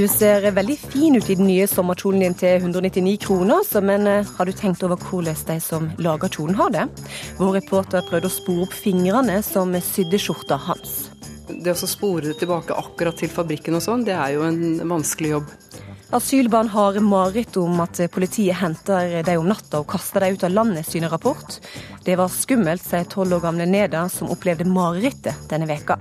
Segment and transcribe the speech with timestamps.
[0.00, 4.28] Du ser veldig fin ut i den nye sommerkjolen din til 199 kroner, men eh,
[4.38, 6.86] har du tenkt over hvordan de som lager kjolen har det?
[7.36, 11.10] Vår reporter prøvde å spore opp fingrene som sydde skjorta hans.
[11.50, 15.34] Det å spore det tilbake akkurat til fabrikken og sånn, det er jo en vanskelig
[15.34, 15.52] jobb.
[16.16, 20.54] Asylbarn har mareritt om at politiet henter dem om natta og kaster dem ut av
[20.56, 21.60] landet, syner rapport.
[22.08, 26.00] Det var skummelt, sier tolv år gamle Neda, som opplevde marerittet denne veka.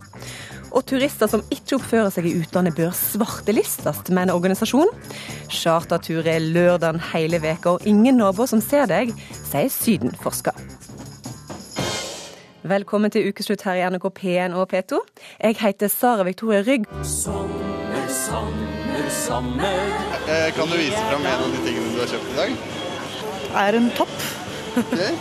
[0.70, 4.92] Og turister som ikke oppfører seg i utlandet bør svartelistes, mener organisasjonen.
[5.50, 9.14] Chartertur er lørdag hele veka, og ingen naboer som ser deg,
[9.50, 10.58] sier Syden-forsker.
[12.70, 15.00] Velkommen til ukeslutt her i NRK P1 og P2.
[15.40, 16.86] Jeg heter Sara Victoria Rygg.
[17.08, 19.80] Sommer, sommer, sommer.
[20.28, 22.78] Eh, kan du vise fram en av de tingene du har kjøpt i dag?
[23.56, 24.16] er en topp.
[24.78, 25.14] Okay.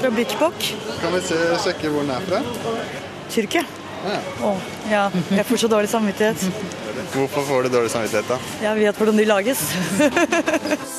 [0.00, 0.68] fra Bitchbock.
[1.00, 2.40] Kan vi se, sjekke hvor den er fra?
[3.30, 3.64] Tyrkia.
[4.04, 4.18] Ja.
[4.44, 4.56] Oh,
[4.90, 5.04] ja.
[5.30, 6.44] Jeg får så dårlig samvittighet.
[7.14, 8.38] Hvorfor får du dårlig samvittighet, da?
[8.62, 9.64] Jeg vet hvordan de lages.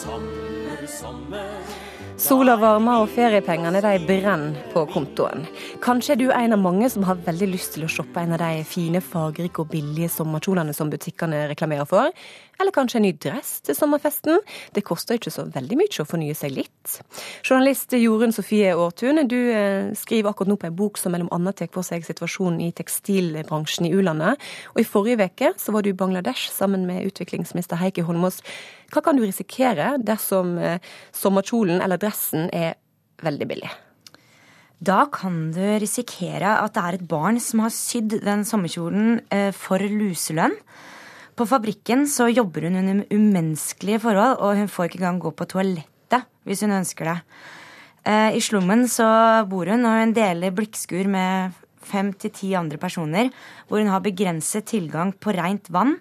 [2.25, 5.43] Sola varmer og feriepengene de brenner på kontoen.
[5.83, 8.39] Kanskje er du en av mange som har veldig lyst til å shoppe en av
[8.41, 12.09] de fine, fargerike og billige sommerkjolene som butikkene reklamerer for.
[12.57, 14.39] Eller kanskje en ny dress til sommerfesten.
[14.73, 16.95] Det koster ikke så veldig mye å fornye seg litt.
[17.43, 21.59] Journalist Jorunn Sofie Aartun, du eh, skriver akkurat nå på en bok som mellom annet
[21.59, 24.41] tar for seg situasjonen i tekstilbransjen i u-landet.
[24.73, 28.41] Og i forrige uke var du i Bangladesh sammen med utviklingsminister Heikki Holmås.
[28.95, 30.79] Hva kan du risikere dersom eh,
[31.11, 32.77] sommerkjolen eller dressen er
[33.25, 33.71] veldig billig?
[34.79, 39.51] Da kan du risikere at det er et barn som har sydd den sommerkjolen eh,
[39.55, 40.55] for luselønn.
[41.35, 45.47] På fabrikken så jobber hun under umenneskelige forhold, og hun får ikke engang gå på
[45.51, 47.17] toalettet hvis hun ønsker det.
[48.07, 49.07] Eh, I slummen så
[49.51, 53.27] bor hun, og hun deler blikkskur med fem til ti andre personer,
[53.67, 55.97] hvor hun har begrenset tilgang på rent vann.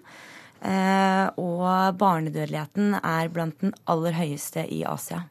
[0.65, 5.25] Eh, og barnedødeligheten er blant den aller høyeste i Asia.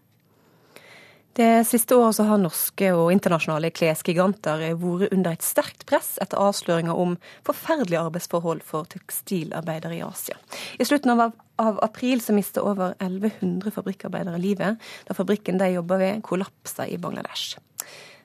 [1.34, 6.94] Det siste året har norske og internasjonale klesgiganter vært under et sterkt press etter avsløringer
[6.94, 10.38] om forferdelige arbeidsforhold for tekstilarbeidere i Asia.
[10.78, 14.78] I slutten av, av april så mistet over 1100 fabrikkarbeidere livet
[15.08, 17.58] da fabrikken de jobber ved, kollapsa i Bangladesh.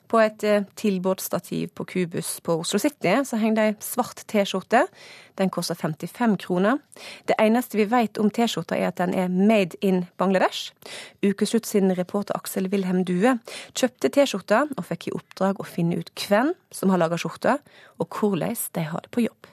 [0.09, 4.87] På et eh, tilbudsstativ på Kubus på Oslo City så henger det ei svart T-skjorte.
[5.37, 6.79] Den koster 55 kroner.
[7.29, 10.73] Det eneste vi vet om T-skjorta, er at den er made in Bangladesh.
[11.21, 13.37] Ukeslutt sin reporter Aksel Wilhelm Due
[13.77, 17.59] kjøpte T-skjorta og fikk i oppdrag å finne ut hvem som har laga skjorta,
[18.01, 19.49] og hvordan de har det på jobb.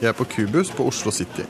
[0.00, 1.44] Jeg er på Kubus på Oslo City,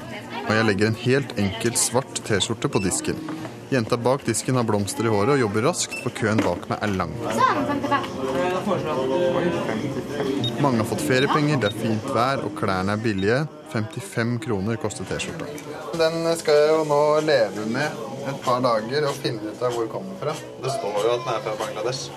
[0.49, 3.40] og jeg legger en helt enkel svart T-skjorte på disken.
[3.71, 6.91] Jenta bak disken har blomster i håret og jobber raskt, for køen bak meg er
[6.99, 7.13] lang.
[10.59, 13.45] Mange har fått feriepenger, det er fint vær og klærne er billige.
[13.71, 15.47] 55 kroner koster T-skjorta.
[16.01, 19.87] Den skal jeg jo nå leve med et par dager og finne ut av hvor
[19.87, 20.35] den kommer fra.
[20.67, 22.11] Det står jo at den er fra Bangladesh.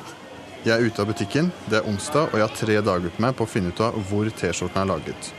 [0.63, 3.37] Jeg er ute av butikken, det er onsdag, og jeg har tre dager på meg
[3.37, 5.33] på å finne ut av hvor T-skjorten er laget.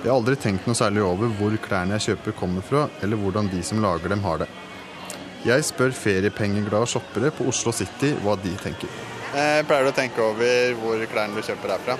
[0.00, 3.50] Jeg har aldri tenkt noe særlig over hvor klærne jeg kjøper kommer fra, eller hvordan
[3.50, 4.52] de som lager dem, har det.
[5.40, 8.90] Jeg spør feriepengeglade shoppere på Oslo City hva de tenker.
[9.32, 11.96] Jeg pleier du å tenke over hvor klærne du kjøper er fra?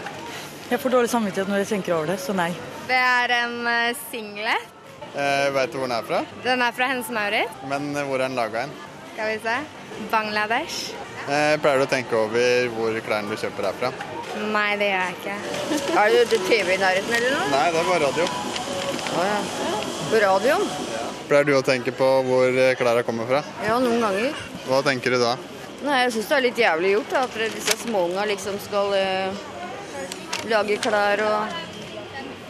[0.70, 2.50] Jeg får dårlig samvittighet når jeg tenker over det, så nei.
[2.90, 3.96] Det er en single.
[4.10, 4.76] singlet.
[5.10, 6.20] Eh, Veit du hvor den er fra?
[6.44, 7.62] Den er fra Hennes Maurits.
[7.70, 8.76] Men uh, hvor er den laga hen?
[9.14, 9.56] Skal vi se.
[10.12, 10.92] Bangladesh.
[11.30, 13.90] Eh, pleier du å tenke over hvor klærne du kjøper er fra?
[14.52, 15.96] Nei, det gjør jeg ikke.
[15.96, 17.50] Har du TV i nærheten eller noe?
[17.56, 18.30] Nei, det er bare radio.
[19.10, 19.42] Å ja.
[20.10, 20.89] På radioen?
[21.30, 23.40] Pleier du å tenke på hvor eh, klærne kommer fra?
[23.62, 24.32] Ja, noen ganger.
[24.66, 25.36] Hva tenker du da?
[25.84, 29.44] Nei, Jeg syns det er litt jævlig gjort da, at disse småunga liksom skal eh,
[30.50, 31.54] lage klær og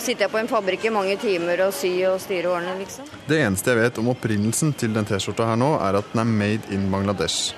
[0.00, 3.10] sitte på en fabrikk i mange timer og sy og styre årene, liksom.
[3.28, 6.30] Det eneste jeg vet om opprinnelsen til den T-skjorta her nå, er at den er
[6.40, 7.52] made in Bangladesh.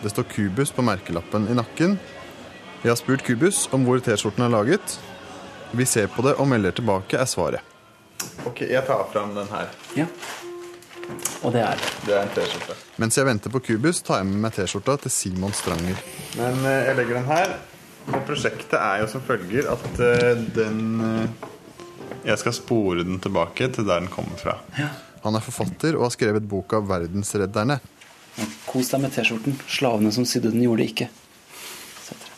[0.00, 1.98] Det står Kubus på merkelappen i nakken.
[2.80, 4.96] Vi har spurt Kubus om hvor T-skjorten er laget.
[5.76, 7.60] Vi ser på det og melder tilbake, er svaret.
[8.48, 9.68] Ok, jeg tar fram den her.
[9.98, 10.08] Ja.
[11.42, 12.76] Og det er Det er en T-skjorte.
[13.02, 16.02] Mens jeg venter på Kubus, tar jeg med meg T-skjorta til Simon Stranger.
[16.38, 17.54] Men eh, jeg legger den her.
[18.10, 21.48] Og prosjektet er jo som følger at eh, den eh,
[22.26, 24.60] Jeg skal spore den tilbake til der den kommer fra.
[24.78, 24.92] Ja.
[25.24, 27.78] Han er forfatter og har skrevet boka 'Verdensredderne'.
[28.66, 29.58] Kos deg med T-skjorten.
[29.68, 31.08] Slavene som sydde den, gjorde det ikke.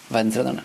[0.09, 0.65] Verdensredderne.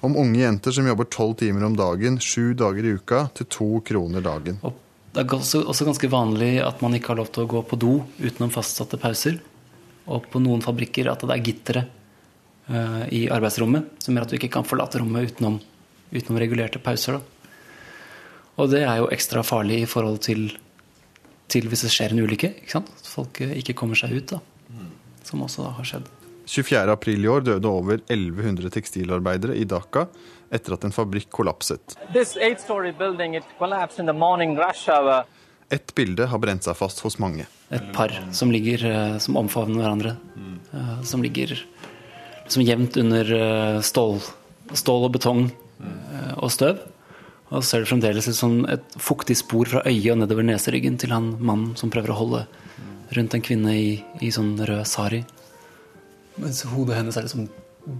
[0.00, 3.70] Om unge jenter som jobber tolv timer om dagen, sju dager i uka, til to
[3.86, 4.60] kroner dagen.
[4.62, 4.76] Og
[5.14, 7.78] det er også, også, ganske vanlig at man ikke har lov til å gå på
[7.80, 9.38] do utenom fastsatte pauser.
[10.08, 11.82] Og på noen fabrikker at det er gittere
[12.68, 15.58] uh, i arbeidsrommet som gjør at du ikke kan forlate rommet utenom,
[16.12, 17.18] utenom regulerte pauser.
[17.18, 17.48] Da.
[18.58, 20.48] Og det er jo ekstra farlig i forhold til,
[21.50, 22.52] til hvis det skjer en ulykke.
[22.62, 22.92] ikke sant?
[23.00, 24.42] At folk eh, ikke kommer seg ut, da.
[25.28, 26.08] Som også da har skjedd.
[26.48, 30.06] 24.4 i år døde over 1100 tekstilarbeidere i Dhaka
[30.50, 31.96] etter at en fabrikk kollapset.
[35.70, 37.44] Et bilde har brent seg fast hos mange.
[37.70, 40.16] Et par som ligger, eh, som omfavner hverandre.
[40.72, 41.58] Eh, Som ligger
[42.48, 44.20] som jevnt under eh, stål,
[44.72, 45.50] stål og betong
[46.40, 46.80] og støv.
[47.50, 50.98] Og så ser det fremdeles ut som et fuktig spor fra øyet og nedover neseryggen
[50.98, 52.46] til han mannen som prøver å holde
[53.16, 55.22] rundt en kvinne i, i sånn rød sari.
[56.36, 57.48] Mens hodet hennes er liksom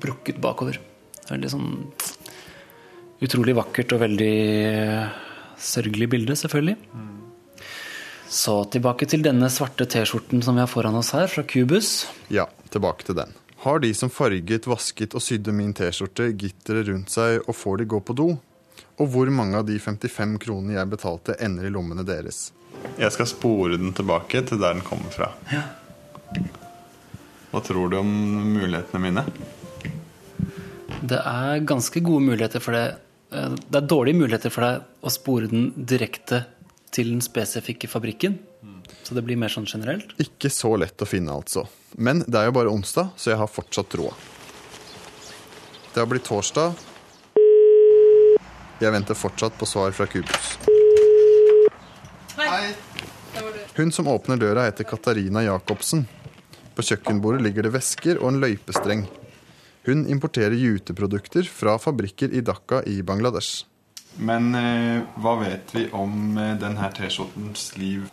[0.03, 0.77] brukket bakover.
[1.17, 1.71] Det er veldig sånn
[3.25, 4.35] utrolig vakkert og veldig
[4.69, 5.17] eh,
[5.59, 6.77] sørgelig bilde, selvfølgelig.
[8.29, 12.07] Så tilbake til denne svarte T-skjorten som vi har foran oss her, fra Cubus.
[12.29, 13.33] Ja, tilbake til den.
[13.65, 17.89] Har de som farget, vasket og sydde min T-skjorte gitteret rundt seg og får de
[17.91, 18.29] gå på do?
[18.99, 22.51] Og hvor mange av de 55 kronene jeg betalte, ender i lommene deres?
[22.99, 25.33] Jeg skal spore den tilbake til der den kommer fra.
[25.51, 25.65] Ja.
[27.49, 28.09] Hva tror du om
[28.53, 29.25] mulighetene mine?
[31.01, 32.87] Det er ganske gode muligheter for det.
[33.33, 36.45] Eh, Det er dårlige muligheter for deg å spore den direkte
[36.91, 38.39] til den spesifikke fabrikken.
[39.05, 40.15] Så det blir mer sånn generelt.
[40.21, 41.67] Ikke så lett å finne, altså.
[41.97, 44.13] Men det er jo bare onsdag, så jeg har fortsatt troa.
[45.95, 46.75] Det har blitt torsdag.
[48.81, 50.59] Jeg venter fortsatt på svar fra Kubus.
[52.37, 52.75] Hei.
[53.79, 56.05] Hun som åpner døra, heter Katarina Jacobsen.
[56.77, 59.07] På kjøkkenbordet ligger det vesker og en løypestreng.
[59.87, 63.65] Hun importerer juteprodukter fra fabrikker i Dhaka i Bangladesh.
[64.19, 68.09] Men eh, hva vet vi om eh, denne T-skjortens liv?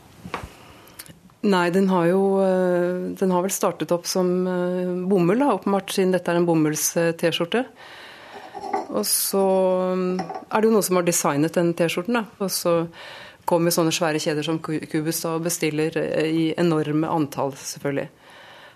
[1.46, 4.30] Nei, den har jo eh, Den har vel startet opp som
[5.10, 7.66] bomull, da, åpenbart, siden dette er en bomulls-T-skjorte.
[8.96, 9.46] Og så
[9.98, 12.26] mm, er det jo noen som har designet den T-skjorten, da.
[12.44, 12.76] Og så
[13.46, 15.94] kommer sånne svære kjeder som Cubus og bestiller
[16.26, 18.08] i enorme antall, selvfølgelig.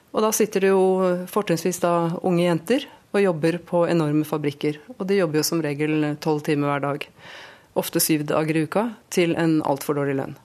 [0.09, 0.85] Og da sitter det jo
[1.29, 1.93] fortrinnsvis da
[2.25, 4.79] unge jenter og jobber på enorme fabrikker.
[4.97, 7.05] Og de jobber jo som regel tolv timer hver dag.
[7.77, 10.35] Ofte syv dager i uka til en altfor dårlig lønn.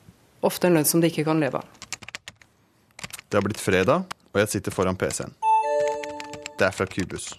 [0.44, 1.68] Ofte en lønn som de ikke kan leve av.
[3.28, 5.32] Det har blitt fredag, og jeg sitter foran PC-en.
[6.54, 7.32] Det er fra Cubus.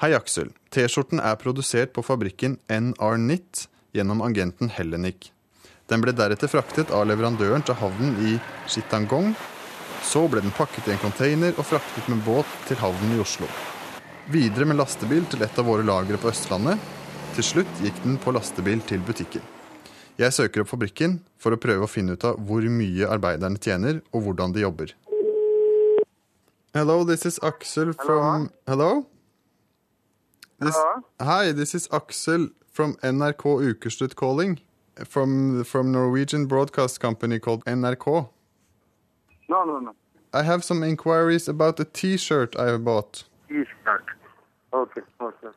[0.00, 0.50] Hei, Aksel.
[0.74, 3.66] T-skjorten er produsert på fabrikken NR Knit
[3.96, 5.30] gjennom agenten Hellenic.
[5.86, 8.34] Den ble deretter fraktet av leverandøren til havnen i
[8.66, 9.36] Chittagong.
[10.06, 13.48] Så ble den pakket i en container og fraktet med båt til havnen i Oslo.
[14.30, 16.78] Videre med lastebil til et av våre lagre på Østlandet.
[17.34, 19.42] Til slutt gikk den på lastebil til butikken.
[20.16, 23.98] Jeg søker opp fabrikken for å prøve å finne ut av hvor mye arbeiderne tjener,
[24.14, 24.94] og hvordan de jobber.
[26.72, 29.06] Hello, this is Axel from Hello?
[30.60, 30.76] This...
[31.20, 33.44] Hi, this is Axel from NRK
[33.74, 34.60] Ukeslutt calling.
[35.04, 38.28] From, from Norwegian broadcast company called NRK.
[39.48, 39.94] No, no, no.
[40.32, 43.24] I have some inquiries about a t-shirt I bought.
[43.48, 44.04] T-shirt.
[44.72, 45.48] Okay, okay.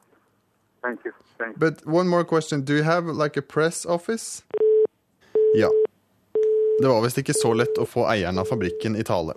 [0.82, 1.60] Thank you, thank you.
[1.60, 2.62] But one more question.
[2.62, 4.44] Do you have like a press office?
[5.56, 5.70] Ja.
[6.82, 9.34] Det var visst ikke så lett å få eieren av fabrikken i tale.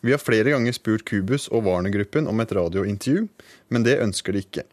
[0.00, 3.26] Vi har flere ganger spurt Kubus og Warner-gruppen om et radiointervju,
[3.68, 4.64] men det ønsker de ikke.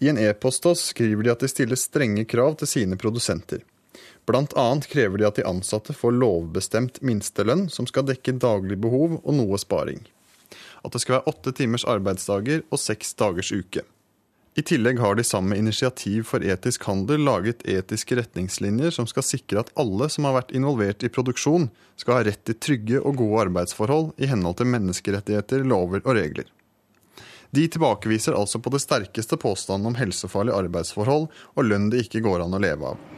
[0.00, 3.60] I en e-post oss skriver de at de stiller strenge krav til sine produsenter.
[4.30, 9.16] Blant annet krever de at de ansatte får lovbestemt minstelønn som skal dekke daglig behov
[9.24, 10.04] og noe sparing.
[10.86, 13.82] At det skal være åtte timers arbeidsdager og seks dagers uke.
[14.54, 19.26] I tillegg har de sammen med Initiativ for etisk handel laget etiske retningslinjer som skal
[19.26, 21.68] sikre at alle som har vært involvert i produksjon,
[21.98, 26.46] skal ha rett til trygge og gode arbeidsforhold i henhold til menneskerettigheter, lover og regler.
[27.50, 32.44] De tilbakeviser altså på det sterkeste påstanden om helsefarlige arbeidsforhold og lønn det ikke går
[32.44, 33.08] an å leve av.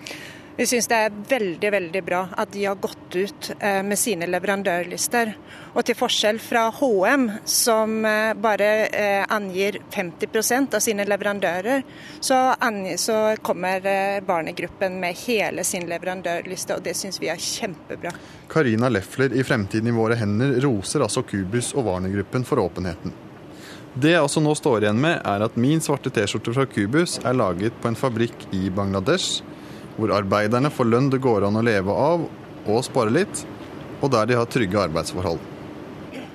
[0.57, 4.27] Vi syns det er veldig veldig bra at de har gått ut eh, med sine
[4.29, 5.33] leverandørlister.
[5.73, 11.83] Og til forskjell fra HM, som eh, bare eh, angir 50% av sine leverandører,
[12.21, 12.41] så,
[13.43, 13.85] kommer
[14.27, 18.13] barnegruppen med hele sin leverandørliste, og det syns vi er kjempebra.
[18.49, 23.15] Karina Leffler i Fremtiden i våre hender roser altså Kubus og Warner-gruppen for åpenheten.
[23.95, 27.37] Det jeg også nå står igjen med, er at min svarte T-skjorte fra Kubus er
[27.37, 29.43] laget på en fabrikk i Bangladesh,
[29.97, 32.29] hvor arbeiderne får lønn det går an å leve av
[32.63, 33.43] og spare litt,
[34.03, 35.43] og der de har trygge arbeidsforhold.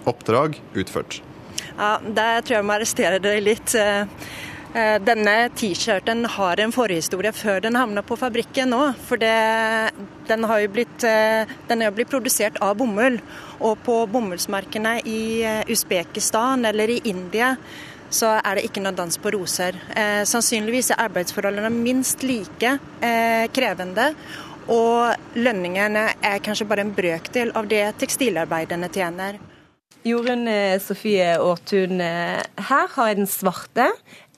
[0.07, 1.21] Oppdrag utført.
[1.77, 3.73] Ja, Der tror jeg må arrestere deg litt.
[3.75, 4.07] Eh,
[4.73, 8.81] eh, Denne T-skjorten har en forhistorie før den havna på fabrikken nå.
[9.07, 9.91] For det,
[10.27, 13.19] den har jo blitt, eh, den jo blitt produsert av bomull.
[13.59, 15.21] Og på bomullsmarkene i
[15.67, 17.55] Usbekistan eller i India
[18.09, 19.77] så er det ikke noe dans på roser.
[19.95, 24.11] Eh, sannsynligvis er arbeidsforholdene minst like eh, krevende.
[24.67, 29.39] Og lønningene er kanskje bare en brøkdel av det tekstilarbeiderne tjener.
[30.07, 33.89] Jorunn eh, Sofie Aartun, eh, her har jeg den svarte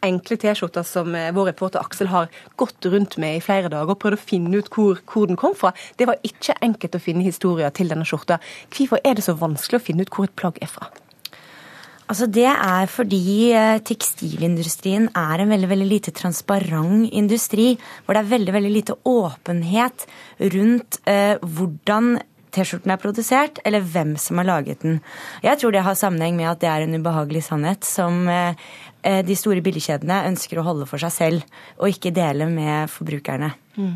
[0.05, 3.99] enkle T-skjorta som eh, vår reporter Aksel har gått rundt med i flere dager og
[4.01, 5.73] prøvd å finne ut hvor, hvor, den kom fra.
[5.99, 8.39] Det var ikke enkelt å finne historier til denne skjorta.
[8.73, 10.89] Hvorfor er det så vanskelig å finne ut hvor et plagg er fra?
[12.10, 17.75] Altså Det er fordi eh, tekstilindustrien er en veldig veldig lite transparent industri.
[18.06, 20.08] Hvor det er veldig veldig lite åpenhet
[20.56, 22.18] rundt eh, hvordan
[22.50, 24.96] T-skjorten er produsert, eller hvem som har laget den.
[25.46, 28.58] Jeg tror det har sammenheng med at det er en ubehagelig sannhet som eh,
[29.01, 33.54] Eh, de store billigkjedene ønsker å holde for seg selv, og ikke dele med forbrukerne.
[33.78, 33.94] Mm.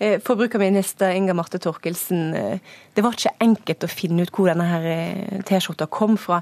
[0.00, 5.86] Eh, forbrukerminister Inga Marte Torkelsen, det var ikke enkelt å finne ut hvor denne T-skjorta
[5.92, 6.40] kom fra.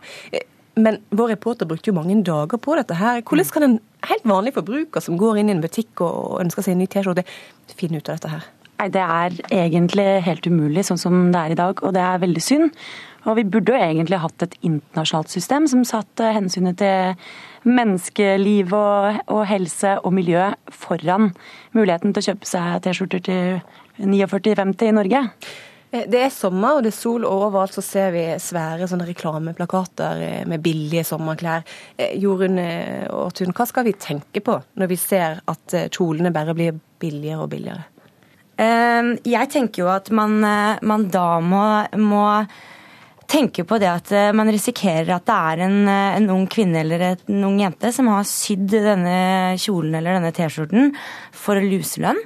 [0.80, 2.94] Men vår reporter brukte jo mange dager på dette.
[2.94, 3.22] her.
[3.22, 6.76] Hvordan kan en helt vanlig forbruker som går inn i en butikk og ønsker seg
[6.76, 7.24] en ny T-skjorte,
[7.76, 8.48] finne ut av dette her?
[8.80, 12.22] Nei, Det er egentlig helt umulig sånn som det er i dag, og det er
[12.22, 12.70] veldig synd.
[13.28, 19.20] Og vi burde jo egentlig hatt et internasjonalt system som satte hensynet til menneskeliv og,
[19.28, 21.34] og, helse og miljø foran
[21.76, 23.60] muligheten til å kjøpe seg T-skjorter til
[24.00, 25.26] 49,50 i Norge.
[25.90, 29.08] Eh, det er sommer og det er sol, og overalt så ser vi svære sånne
[29.10, 31.66] reklameplakater eh, med billige sommerklær.
[31.98, 36.78] Eh, Jorunn Aartun, hva skal vi tenke på når vi ser at kjolene bare blir
[37.00, 37.86] billigere og billigere?
[38.60, 40.34] Jeg tenker jo at man,
[40.84, 41.62] man da må,
[41.96, 42.24] må
[43.24, 47.46] tenker på det at man risikerer at det er en, en ung kvinne eller en
[47.48, 50.92] ung jente som har sydd denne kjolen eller denne T-skjorten
[51.32, 52.20] for luselønn.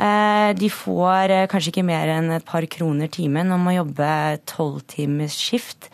[0.00, 4.08] Eh, de får kanskje ikke mer enn et par kroner timen om å jobbe
[4.48, 5.90] tolvtimers skift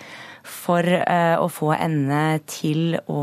[0.46, 3.22] for å få endene til å,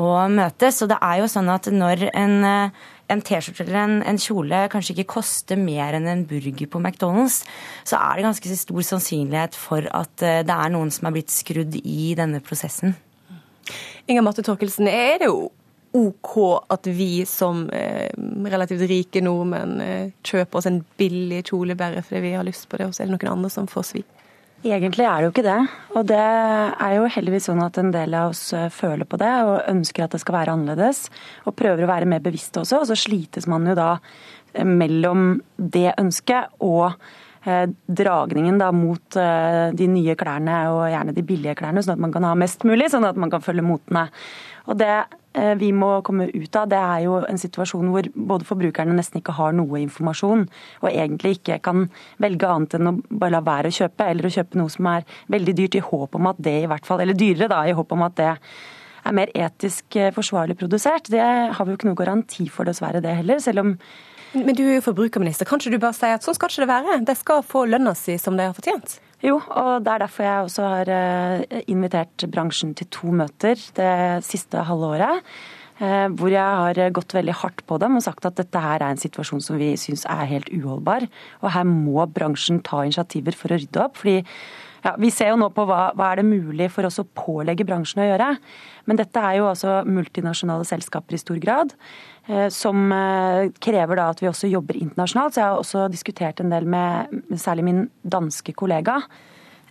[0.00, 0.78] å møtes.
[0.80, 2.38] Så det er jo sånn at når en
[3.10, 7.42] en T-skjorte eller en, en, kjole kanskje ikke koster mer enn en burger på McDonald's,
[7.84, 11.34] så er det ganske stor sannsynlighet for at eh, det er noen som er blitt
[11.34, 12.94] skrudd i denne prosessen.
[14.10, 15.50] Inga Marte Torkelsen, er det jo
[15.96, 16.36] OK
[16.70, 18.08] at vi som eh,
[18.46, 22.78] relativt rike nordmenn eh, kjøper oss en billig kjole bare fordi vi har lyst på
[22.78, 24.04] det, og så er det noen andre som får svi?
[24.60, 25.60] Egentlig er det jo ikke det.
[25.96, 29.30] Og det er jo heldigvis sånn at en del av oss eh, føler på det
[29.46, 31.06] og ønsker at det skal være annerledes.
[31.48, 32.82] Og prøver å være mer bevisste også.
[32.82, 33.94] Og så slites man jo da
[34.52, 36.90] eh, mellom det ønsket og
[37.48, 42.12] eh, dragningen da mot de nye klærne, og gjerne de billige klærne, sånn at man
[42.12, 44.10] kan ha mest mulig, sånn at man kan følge motene.
[44.68, 44.92] Og det
[45.32, 49.36] vi må komme ut av, det er jo en situasjon hvor både forbrukerne nesten ikke
[49.36, 50.42] har noe informasjon,
[50.82, 51.86] og egentlig ikke kan
[52.22, 55.06] velge annet enn å bare la være å kjøpe, eller å kjøpe noe som er
[55.30, 57.94] veldig dyrt, i håp om at det i hvert fall, eller dyrere da, i håp
[57.94, 61.08] om at det er mer etisk eh, forsvarlig produsert.
[61.12, 63.38] Det har vi jo ikke noe garanti for, dessverre, det heller.
[63.40, 63.76] selv om
[64.30, 65.46] men du er jo forbrukerminister.
[65.48, 66.98] Kan ikke du bare si at sånn skal ikke det være?
[67.02, 69.00] De skal få lønna si som de har fortjent?
[69.20, 73.94] Jo, og det er derfor jeg også har eh, invitert bransjen til to møter det
[74.24, 75.26] siste halve året.
[75.80, 78.94] Eh, hvor jeg har gått veldig hardt på dem og sagt at dette her er
[78.94, 81.04] en situasjon som vi syns er helt uholdbar.
[81.44, 84.00] Og her må bransjen ta initiativer for å rydde opp.
[84.00, 84.24] fordi
[84.84, 87.66] ja, Vi ser jo nå på hva, hva er det mulig for oss å pålegge
[87.68, 88.30] bransjen å gjøre.
[88.88, 91.74] Men dette er jo altså multinasjonale selskaper i stor grad.
[92.28, 92.92] Eh, som
[93.62, 95.34] krever da at vi også jobber internasjonalt.
[95.34, 99.02] Så jeg har også diskutert en del med særlig min danske kollega.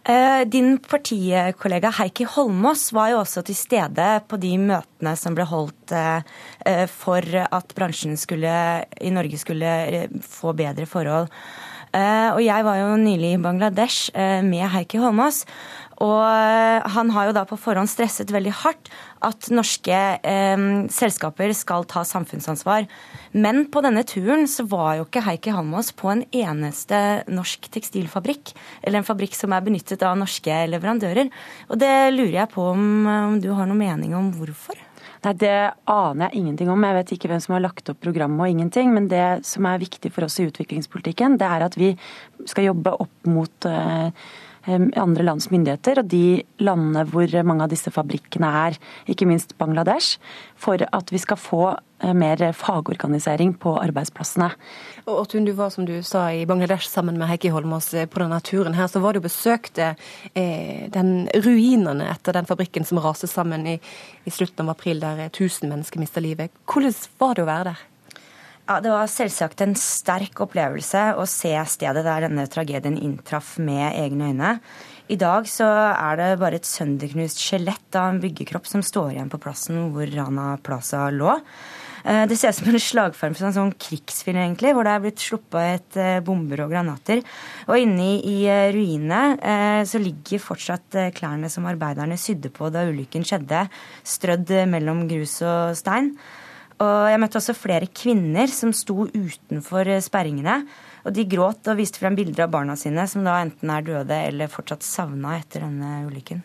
[0.03, 5.43] Eh, din partikollega Heikki Holmås var jo også til stede på de møtene som ble
[5.49, 8.53] holdt eh, for at bransjen skulle,
[9.01, 11.27] i Norge skulle få bedre forhold.
[11.89, 14.11] Og jeg var jo nylig i Bangladesh
[14.45, 15.45] med Heikki Holmås.
[15.99, 18.89] Og eh, han har jo da på forhånd stresset veldig hardt
[19.25, 20.65] at norske eh,
[20.95, 22.87] selskaper skal ta samfunnsansvar.
[23.35, 28.53] Men på denne turen så var jo ikke Heikki Halmås på en eneste norsk tekstilfabrikk.
[28.81, 31.31] Eller en fabrikk som er benyttet av norske leverandører.
[31.67, 32.85] Og det lurer jeg på om,
[33.33, 34.88] om du har noen mening om hvorfor?
[35.25, 35.55] Nei, Det
[35.91, 36.83] aner jeg ingenting om.
[36.87, 38.93] Jeg vet ikke hvem som har lagt opp programmet og ingenting.
[38.95, 41.93] Men det som er viktig for oss i utviklingspolitikken, det er at vi
[42.47, 44.07] skal jobbe opp mot uh,
[44.67, 50.19] andre lands myndigheter og de landene hvor mange av disse fabrikkene er, ikke minst Bangladesh,
[50.59, 54.49] for at vi skal få eh, mer fagorganisering på arbeidsplassene.
[55.07, 58.21] Og Tun, du var som du sa i Bangladesh sammen med Heikki Holmås eh, på
[58.23, 58.89] denne turen her.
[58.91, 59.93] Så var du besøkte
[60.33, 63.77] eh, den ruinene etter den fabrikken som raste sammen i,
[64.25, 66.53] i slutten av april, der 1000 mennesker mista livet.
[66.69, 67.88] Hvordan var det å være der?
[68.69, 73.95] Ja, Det var selvsagt en sterk opplevelse å se stedet der denne tragedien inntraff med
[73.97, 74.51] egne øyne.
[75.09, 79.31] I dag så er det bare et sønderknust skjelett av en byggekropp som står igjen
[79.31, 81.33] på plassen hvor Rana Plaza lå.
[82.05, 85.01] Eh, det ser ut som en slagform for en sånn krigsfilm, egentlig, hvor det er
[85.01, 87.23] blitt sluppet et eh, bomber og granater.
[87.65, 93.25] Og inni i eh, ruinene så ligger fortsatt klærne som arbeiderne sydde på da ulykken
[93.25, 93.65] skjedde,
[94.05, 96.13] strødd mellom grus og stein.
[96.79, 100.61] Og jeg møtte også flere kvinner som sto utenfor sperringene
[101.07, 104.19] og de gråt og viste frem bilder av barna sine, som da enten er døde
[104.29, 106.43] eller fortsatt savna etter denne ulykken.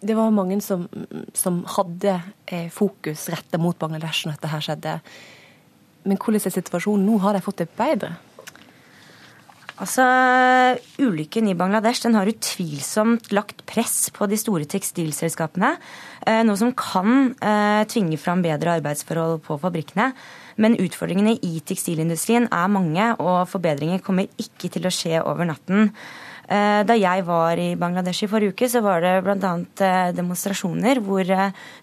[0.00, 0.86] Det var mange som,
[1.36, 2.14] som hadde
[2.46, 4.94] eh, fokus retta mot Bangladesh når dette her skjedde.
[6.08, 7.18] Men hvordan er situasjonen nå?
[7.22, 8.14] Har de fått det bedre?
[9.82, 10.04] Altså,
[11.02, 15.72] Ulykken i Bangladesh den har utvilsomt lagt press på de store tekstilselskapene.
[16.22, 20.12] Eh, noe som kan eh, tvinge fram bedre arbeidsforhold på fabrikkene.
[20.62, 25.90] Men utfordringene i tekstilindustrien er mange, og forbedringer kommer ikke til å skje over natten.
[26.46, 29.54] Eh, da jeg var i Bangladesh i forrige uke, så var det bl.a.
[30.14, 31.26] Demonstrasjoner hvor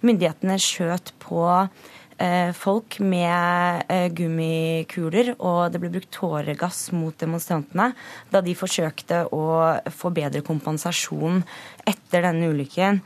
[0.08, 1.44] myndighetene skjøt på
[2.60, 7.94] folk med gummikuler, og det ble brukt tåregass mot demonstrantene
[8.28, 9.44] da de forsøkte å
[9.88, 11.40] få bedre kompensasjon
[11.88, 13.00] etter denne ulykken.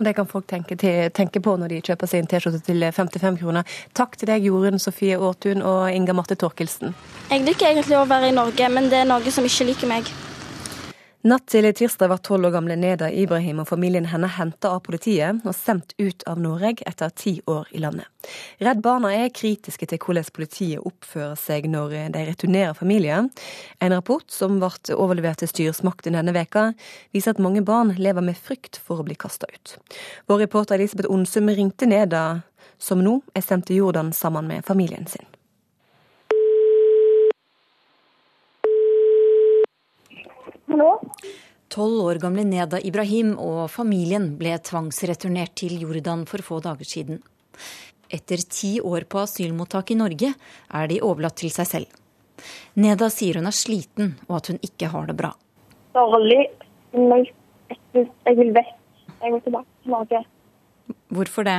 [0.00, 3.36] Og Det kan folk tenke, til, tenke på når de kjøper sin T-skjorte til 55
[3.42, 3.68] kroner.
[3.92, 6.94] Takk til deg, Jorunn Sofie Aartun og Inga Marte Torkelsen.
[7.28, 10.08] Jeg liker egentlig å være i Norge, men det er Norge som ikke liker meg.
[11.20, 15.42] Natt til tirsdag var tolv år gamle Neda Ibrahim og familien henne henta av politiet
[15.44, 18.06] og sendt ut av Norge etter ti år i landet.
[18.64, 23.28] Redd Barna er kritiske til hvordan politiet oppfører seg når de returnerer familien.
[23.84, 26.70] En rapport som ble overlevert til styresmakten denne veka,
[27.12, 29.74] viser at mange barn lever med frykt for å bli kasta ut.
[30.24, 32.40] Vår reporter Elisabeth Onsum ringte Neda,
[32.80, 35.28] som nå er sendt til Jordan sammen med familien sin.
[40.70, 41.00] Hallo?
[41.68, 47.18] Tolv år gamle Neda Ibrahim og familien ble tvangsreturnert til Jordan for få dager siden.
[48.06, 51.96] Etter ti år på asylmottak i Norge er de overlatt til seg selv.
[52.78, 55.32] Neda sier hun er sliten og at hun ikke har det bra.
[55.98, 56.38] Dårlig.
[56.94, 58.70] Jeg vil vekk.
[59.20, 60.22] Jeg vil tilbake til Norge.
[61.10, 61.58] Hvorfor det?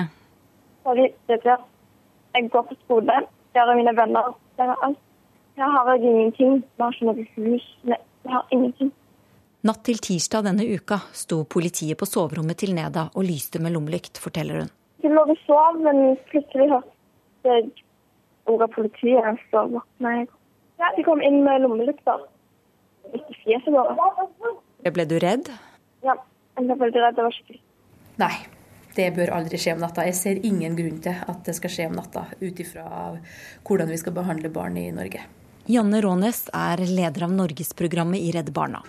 [0.88, 1.60] Fordi det blir
[2.34, 3.20] Jeg går på skole.
[3.54, 4.32] Der er mine venner.
[4.58, 4.98] Der er alt.
[5.60, 6.64] Her har jeg ingenting.
[6.64, 7.70] Vi har ikke noe hus.
[7.84, 8.94] Jeg har ingenting.
[9.62, 14.18] Natt til tirsdag denne uka sto politiet på soverommet til Neda og lyste med lommelykt,
[14.18, 14.70] forteller hun.
[15.04, 17.68] Jeg lå og sov, men plutselig hørte jeg
[18.50, 20.30] ordet politiet, så våkna jeg.
[20.82, 22.24] Ja, de kom inn med lommelykter.
[23.14, 24.26] Ikke fjeset bare.
[24.96, 25.52] Ble du redd?
[26.02, 26.16] Ja,
[26.58, 27.20] jeg ble veldig redd.
[27.20, 27.62] Det var skikkelig.
[28.22, 28.34] Nei,
[28.98, 30.08] det bør aldri skje om natta.
[30.10, 32.88] Jeg ser ingen grunn til at det skal skje om natta, ut ifra
[33.68, 35.22] hvordan vi skal behandle barn i Norge.
[35.70, 38.82] Janne Rånes er leder av Norgesprogrammet i Redd Barna.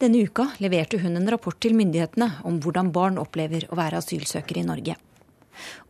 [0.00, 4.62] Denne uka leverte hun en rapport til myndighetene om hvordan barn opplever å være asylsøkere
[4.62, 4.96] i Norge.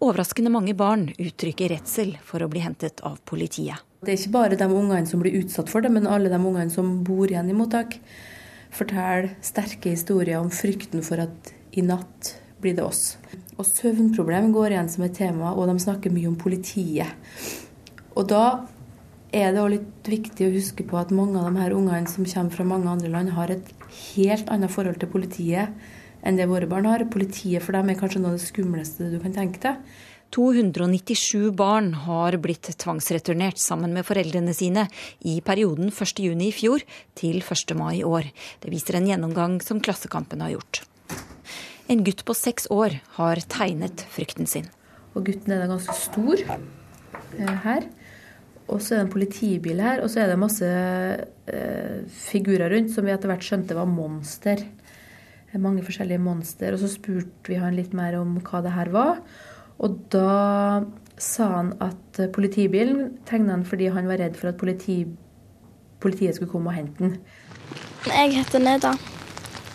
[0.02, 3.78] Overraskende mange barn uttrykker redsel for å bli hentet av politiet.
[4.00, 6.72] Det er ikke bare de ungene som blir utsatt for det, men alle de ungene
[6.72, 7.98] som bor igjen i mottak,
[8.74, 13.18] forteller sterke historier om frykten for at i natt blir det oss.
[13.58, 17.12] Og søvnproblem går igjen som et tema, og de snakker mye om politiet.
[18.16, 18.44] Og da
[19.30, 22.26] er det også litt viktig å huske på at mange av de her ungene som
[22.26, 23.72] kommer fra mange andre land, har et
[24.14, 25.74] helt annet forhold til politiet
[26.26, 27.06] enn det våre barn har.
[27.10, 29.78] Politiet for dem er kanskje noe av det skumleste du kan tenke deg.
[30.30, 34.84] 297 barn har blitt tvangsreturnert sammen med foreldrene sine
[35.26, 36.84] i perioden 1.6 i fjor
[37.18, 37.74] til 1.
[37.78, 38.28] mai i år.
[38.62, 40.84] Det viser en gjennomgang som Klassekampen har gjort.
[41.90, 44.70] En gutt på seks år har tegnet frykten sin.
[45.18, 47.88] Og gutten er da ganske stor eh, her.
[48.70, 51.96] Og så er det en politibil her, og så er det masse eh,
[52.30, 54.62] figurer rundt som vi etter hvert skjønte var monster.
[55.58, 56.76] Mange forskjellige monster.
[56.76, 59.18] Og så spurte vi han litt mer om hva det her var.
[59.82, 60.84] Og da
[61.20, 65.02] sa han at politibilen tegna han fordi han var redd for at politi,
[66.00, 67.18] politiet skulle komme og hente den.
[68.06, 68.94] Jeg heter Neda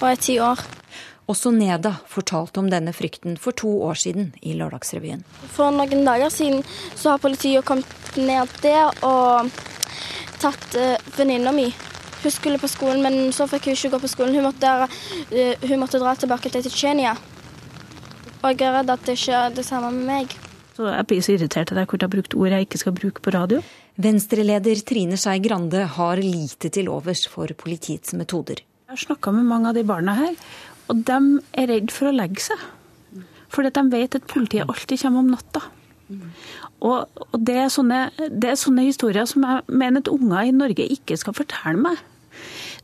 [0.02, 0.64] og er ti år.
[1.32, 5.24] Også Neda fortalte om denne frykten for to år siden i Lørdagsrevyen.
[5.56, 6.62] For noen dager siden
[6.94, 9.50] så har politiet kommet ned der og
[10.42, 11.72] tatt uh, venninna mi.
[12.22, 14.38] Hun skulle på skolen, men så fikk hun ikke gå på skolen.
[14.38, 17.16] Hun måtte, uh, hun måtte dra tilbake til Tsjetsjenia.
[18.44, 20.38] Og jeg er redd at det ikke er det samme med meg.
[20.76, 23.24] Så jeg blir så irritert at jeg kunne ha brukt ord jeg ikke skal bruke
[23.24, 23.64] på radio.
[23.98, 28.60] Venstreleder Trine Skei Grande har lite til overs for politiets metoder.
[28.86, 30.36] Jeg har snakka med mange av de barna her,
[30.92, 31.20] og de
[31.58, 32.66] er redd for å legge seg.
[33.54, 35.64] Fordi de vet at politiet alltid kommer om natta.
[36.86, 40.54] Og, og det, er sånne, det, er sånne, historier som jeg mener at unger i
[40.54, 42.04] Norge ikke skal fortelle meg.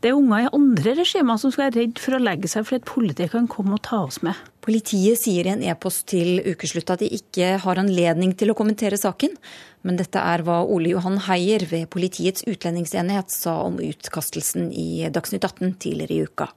[0.02, 2.80] Det er unger i andre regimer som skal være redd for å legge seg fordi
[2.80, 4.40] at politiet kan komme og ta oss med.
[4.66, 8.98] Politiet sier i en e-post til ukeslutt at de ikke har anledning til å kommentere
[8.98, 9.36] saken.
[9.86, 15.46] Men dette er hva Ole Johan Heier ved Politiets utlendingsenhet sa om utkastelsen i Dagsnytt
[15.46, 16.50] 18 tidligere i uka.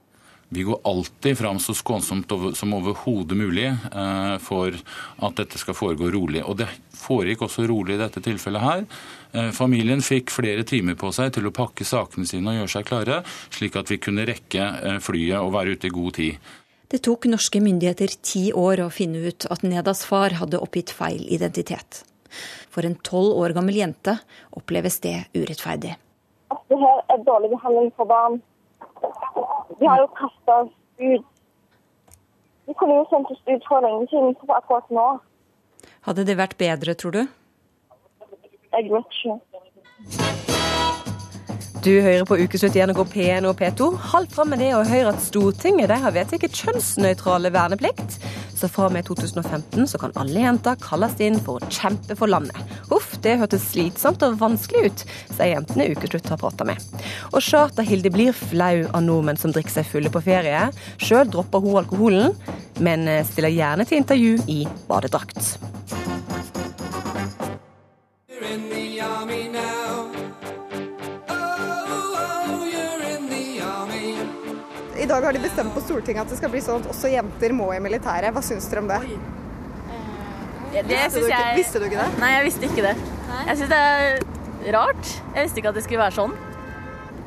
[0.49, 4.75] Vi går alltid fram så skånsomt som overhodet mulig eh, for
[5.17, 6.43] at dette skal foregå rolig.
[6.45, 8.83] Og det foregikk også rolig i dette tilfellet her.
[9.33, 12.87] Eh, familien fikk flere timer på seg til å pakke sakene sine og gjøre seg
[12.91, 16.53] klare, slik at vi kunne rekke eh, flyet og være ute i god tid.
[16.93, 21.25] Det tok norske myndigheter ti år å finne ut at Nedas far hadde oppgitt feil
[21.25, 22.03] identitet.
[22.69, 24.19] For en tolv år gammel jente
[24.53, 25.95] oppleves det urettferdig.
[26.53, 28.37] At du har et dårlig behandling for barn.
[29.79, 31.25] De har jo kasta oss ut.
[32.65, 35.07] De kunne jo sendt oss ut for lenge siden, for akkurat nå.
[36.07, 37.21] Hadde det vært bedre, tror du?
[38.73, 40.44] Jeg vet ikke.
[41.85, 43.91] Du hører på Ukeslutt i NRK P1 og P2.
[44.09, 48.15] Halv fram med det å høre at Stortinget de har vedtatt kjønnsnøytrale verneplikt.
[48.57, 52.31] Så fra og med 2015 så kan alle jenter kalles inn for å kjempe for
[52.33, 52.57] landet.
[52.89, 56.81] Huff, det hørtes slitsomt og vanskelig ut, sier jentene Ukeslutt har prata med.
[57.35, 60.65] Og Charter-Hilde blir flau av nordmenn som drikker seg fulle på ferie.
[60.97, 62.33] Sjøl dropper hun alkoholen,
[62.81, 65.53] men stiller gjerne til intervju i badedrakt.
[75.15, 77.69] Dag har de bestemt på Stortinget at det skal bli sånn at også jenter må
[77.75, 78.33] i militæret.
[78.35, 79.01] Hva syns dere om det?
[80.75, 81.55] Det visste, du ikke, jeg...
[81.55, 82.07] visste du ikke det?
[82.19, 82.95] Nei, jeg visste ikke det.
[83.47, 85.11] Jeg syns det er rart.
[85.35, 86.33] Jeg visste ikke at det skulle være sånn.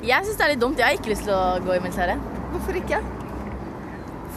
[0.05, 0.83] Jeg syns det er litt dumt.
[0.83, 2.29] Jeg har ikke lyst til å gå i militæret.
[2.53, 3.01] Hvorfor ikke?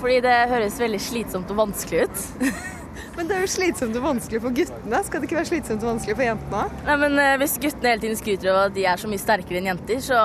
[0.01, 2.23] Fordi det høres veldig slitsomt og vanskelig ut.
[3.17, 5.03] Men det er jo slitsomt og vanskelig for guttene.
[5.05, 6.63] Skal det ikke være slitsomt og vanskelig for jentene?
[6.87, 9.59] Nei, men eh, hvis guttene hele tiden skryter av at de er så mye sterkere
[9.59, 10.19] enn jenter, så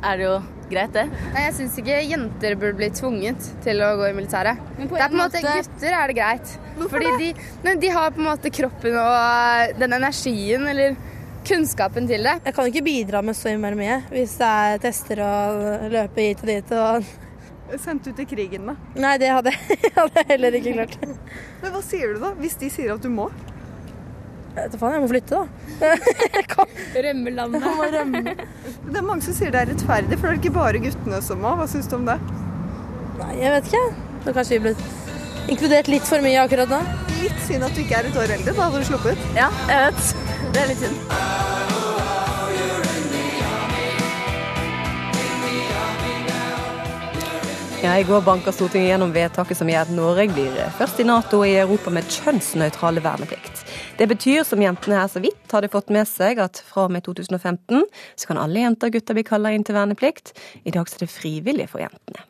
[0.00, 0.36] er det jo
[0.70, 1.04] greit, det.
[1.34, 4.62] Nei, Jeg syns ikke jenter burde bli tvunget til å gå i militæret.
[4.78, 6.54] Men på det er på en måte, måte- Gutter er det greit.
[6.76, 7.44] Hvorfor Fordi det?
[7.64, 10.96] De, de har på en måte kroppen og den energien eller
[11.46, 12.34] kunnskapen til det.
[12.44, 16.42] Jeg kan ikke bidra med så innmari mye hvis det er tester og løpe hit
[16.42, 16.72] og dit.
[16.76, 17.12] Og...
[17.82, 18.76] Sendt ut i krigen, da?
[19.02, 20.98] Nei, det hadde jeg hadde jeg heller ikke klart.
[21.62, 23.30] Men hva sier du da, hvis de sier at du må?
[24.56, 25.46] Jeg vet faen, jeg må flytte, da.
[27.06, 27.64] Rømme landet.
[27.92, 28.22] Rømme.
[28.86, 31.42] Det er mange som sier det er rettferdig, for det er ikke bare guttene som
[31.44, 31.52] må.
[31.58, 32.16] Hva syns du om det?
[33.20, 33.82] Nei, jeg vet ikke.
[34.24, 34.72] Da kanskje vi ble
[35.52, 36.80] inkludert litt for mye akkurat nå.
[37.20, 38.56] Litt synd at du ikke er et år eldre.
[38.56, 39.28] Da hadde du sluppet.
[39.36, 40.32] Ja, jeg vet.
[40.56, 41.04] Det er litt synd.
[47.84, 51.44] Ja, I går banka Stortinget gjennom vedtaket som gjør at Norge blir først i Nato
[51.44, 53.65] og i Europa med kjønnsnøytrale verneplikt.
[53.96, 57.06] Det betyr, som jentene her så vidt hadde fått med seg, at fra og med
[57.06, 60.34] 2015 så kan alle jenter og gutter bli kalla inn til verneplikt.
[60.68, 62.26] I dag så er det frivillig for jentene.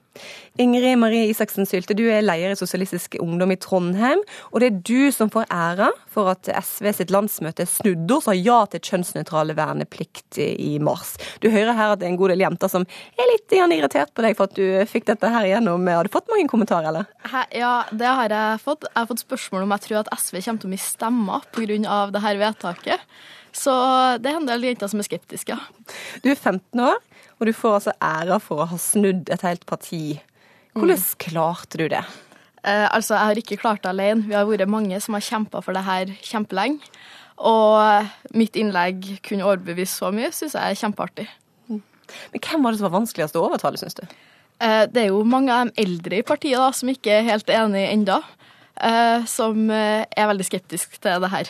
[0.61, 4.23] Ingrid Marie Isaksen Sylte, du er leder i Sosialistisk Ungdom i Trondheim.
[4.53, 8.35] Og det er du som får æra for at SV sitt landsmøte snudde og sa
[8.37, 11.15] ja til kjønnsnøytrale verneplikt i mars.
[11.45, 14.25] Du hører her at det er en god del jenter som er litt irritert på
[14.25, 15.87] deg for at du fikk dette her igjennom.
[15.93, 17.11] Har du fått mange kommentarer, eller?
[17.55, 18.89] Ja, det har jeg fått.
[18.89, 22.07] Jeg har fått spørsmål om jeg tror at SV kommer til å miste stemmer pga.
[22.13, 23.01] dette vedtaket.
[23.57, 23.73] Så
[24.21, 25.57] det er en del jenter som er skeptiske.
[26.25, 26.99] Du er 15 år,
[27.39, 30.21] og du får altså æra for å ha snudd et helt parti.
[30.77, 32.03] Hvordan klarte du det?
[32.67, 34.25] Eh, altså, jeg har ikke klart det alene.
[34.29, 36.81] Vi har vært mange som har kjempa for det her kjempelenge.
[37.37, 41.27] Og mitt innlegg kunne overbevise så mye, syns jeg er kjempeartig.
[41.69, 44.05] Men hvem var det som var vanskeligst å overtale, syns du?
[44.65, 47.51] Eh, det er jo mange av de eldre i partiet da, som ikke er helt
[47.53, 48.23] enige enda.
[48.81, 51.49] eh, som eh, er veldig skeptisk til det her.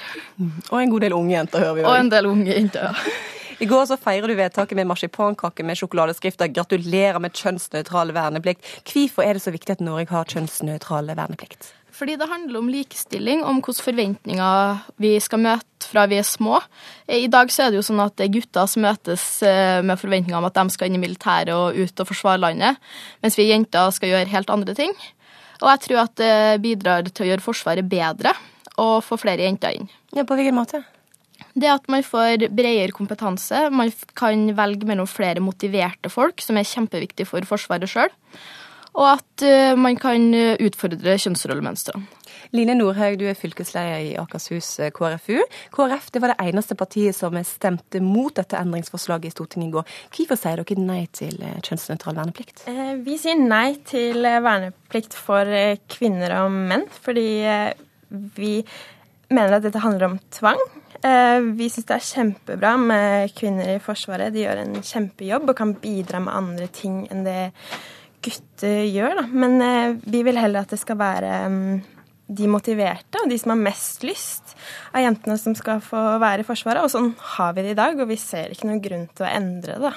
[0.71, 3.17] Og en god del unge jenter, hører vi Og en del unge jenter, ja.
[3.57, 8.61] I går så feirer du vedtaket med marsipankake med sjokoladeskrifter 'Gratulerer med kjønnsnøytral verneplikt'.
[8.85, 11.73] Hvorfor er det så viktig at Norge har kjønnsnøytral verneplikt?
[11.97, 16.61] Fordi det handler om likestilling, om hvilke forventninger vi skal møte fra vi er små.
[17.09, 19.97] I dag så er det jo sånn at det er gutter som møtes eh, med
[19.97, 22.77] forventninger om at de skal inn i militæret og ut og forsvare landet,
[23.25, 24.93] mens vi jenter skal gjøre helt andre ting.
[25.63, 28.35] Og jeg tror at det bidrar til å gjøre Forsvaret bedre
[28.77, 29.89] og få flere jenter inn.
[30.13, 30.83] Ja, På hvilken måte?
[31.57, 33.67] Det at man får bredere kompetanse.
[33.73, 38.13] Man kan velge mellom flere motiverte folk, som er kjempeviktig for Forsvaret sjøl.
[38.97, 40.31] Og at uh, man kan
[40.65, 42.17] utfordre kjønnsrollemønstrene.
[42.55, 45.41] Line Nordhaug, du er fylkesleder i Akershus eh, KrFU.
[45.75, 49.95] KrF det var det eneste partiet som stemte mot dette endringsforslaget i Stortinget i går.
[50.15, 52.67] Hvorfor sier dere nei til eh, kjønnsnøytral verneplikt?
[53.07, 55.51] Vi sier nei til verneplikt for
[55.93, 57.29] kvinner og menn, fordi
[58.39, 58.53] vi
[59.33, 60.61] mener at dette handler om tvang.
[61.03, 64.33] Vi syns det er kjempebra med kvinner i Forsvaret.
[64.35, 67.51] De gjør en kjempejobb og kan bidra med andre ting enn det
[68.27, 69.27] gutter gjør, da.
[69.31, 71.77] Men eh, vi vil heller at det skal være um,
[72.27, 74.57] de motiverte og de som har mest lyst,
[74.97, 76.83] er jentene som skal få være i Forsvaret.
[76.83, 79.31] Og sånn har vi det i dag, og vi ser ikke noen grunn til å
[79.31, 79.93] endre det.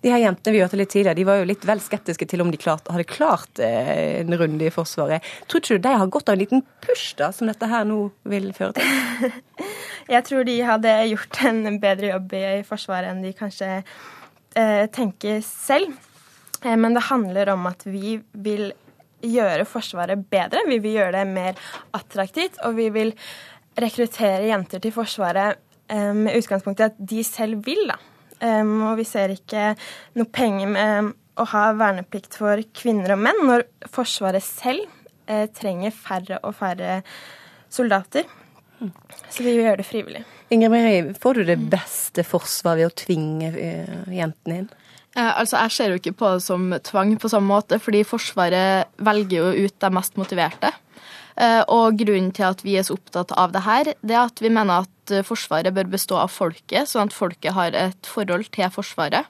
[0.00, 2.52] De her jentene vi hørte litt tidligere, de var jo litt vel skeptiske til om
[2.52, 5.26] de klart, hadde klart eh, en runde i Forsvaret.
[5.44, 8.00] Tror ikke du de har gått av en liten push, da, som dette her nå
[8.32, 9.36] vil føre til?
[10.14, 15.44] Jeg tror de hadde gjort en bedre jobb i Forsvaret enn de kanskje eh, tenker
[15.44, 15.92] selv.
[16.64, 18.72] Eh, men det handler om at vi vil
[19.24, 20.64] gjøre Forsvaret bedre.
[20.68, 21.60] Vi vil gjøre det mer
[21.96, 23.14] attraktivt, og vi vil
[23.80, 25.60] rekruttere jenter til Forsvaret
[25.90, 27.98] eh, med utgangspunkt i at de selv vil, da.
[28.40, 29.72] Eh, og vi ser ikke
[30.18, 34.86] noe penger med å ha verneplikt for kvinner og menn når Forsvaret selv
[35.56, 36.98] trenger færre og færre
[37.72, 38.26] soldater.
[39.32, 40.20] Så vi vil gjøre det frivillig.
[40.52, 43.48] Ingrid Marie, får du det beste forsvar ved å tvinge
[44.12, 44.68] jentene inn?
[45.14, 48.90] Eh, altså, Jeg ser jo ikke på det som tvang på samme måte, fordi Forsvaret
[48.98, 50.72] velger jo ut de mest motiverte.
[51.36, 54.42] Eh, og grunnen til at vi er så opptatt av det her, det er at
[54.42, 58.70] vi mener at Forsvaret bør bestå av folket, sånn at folket har et forhold til
[58.72, 59.26] Forsvaret.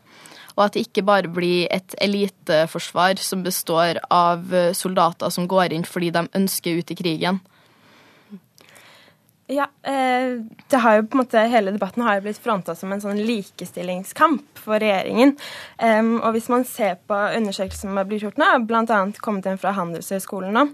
[0.55, 5.83] Og at det ikke bare blir et eliteforsvar som består av soldater som går inn
[5.83, 7.41] fordi de ønsker ut i krigen.
[9.53, 10.39] Ja, eh,
[10.71, 13.21] det har jo på en måte, Hele debatten har jo blitt fronta som en sånn
[13.29, 15.35] likestillingskamp for regjeringen.
[16.23, 19.01] Og hvis man ser på undersøkelser som har blitt gjort nå, bl.a.
[19.21, 20.65] kommet en fra Handelshøyskolen nå,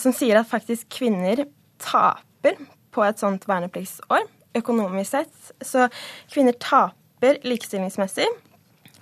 [0.00, 1.44] som sier at faktisk kvinner
[1.84, 2.56] taper
[2.94, 5.52] på et sånt vernepliktsår, økonomisk sett.
[5.60, 5.88] Så
[6.32, 8.28] kvinner taper likestillingsmessig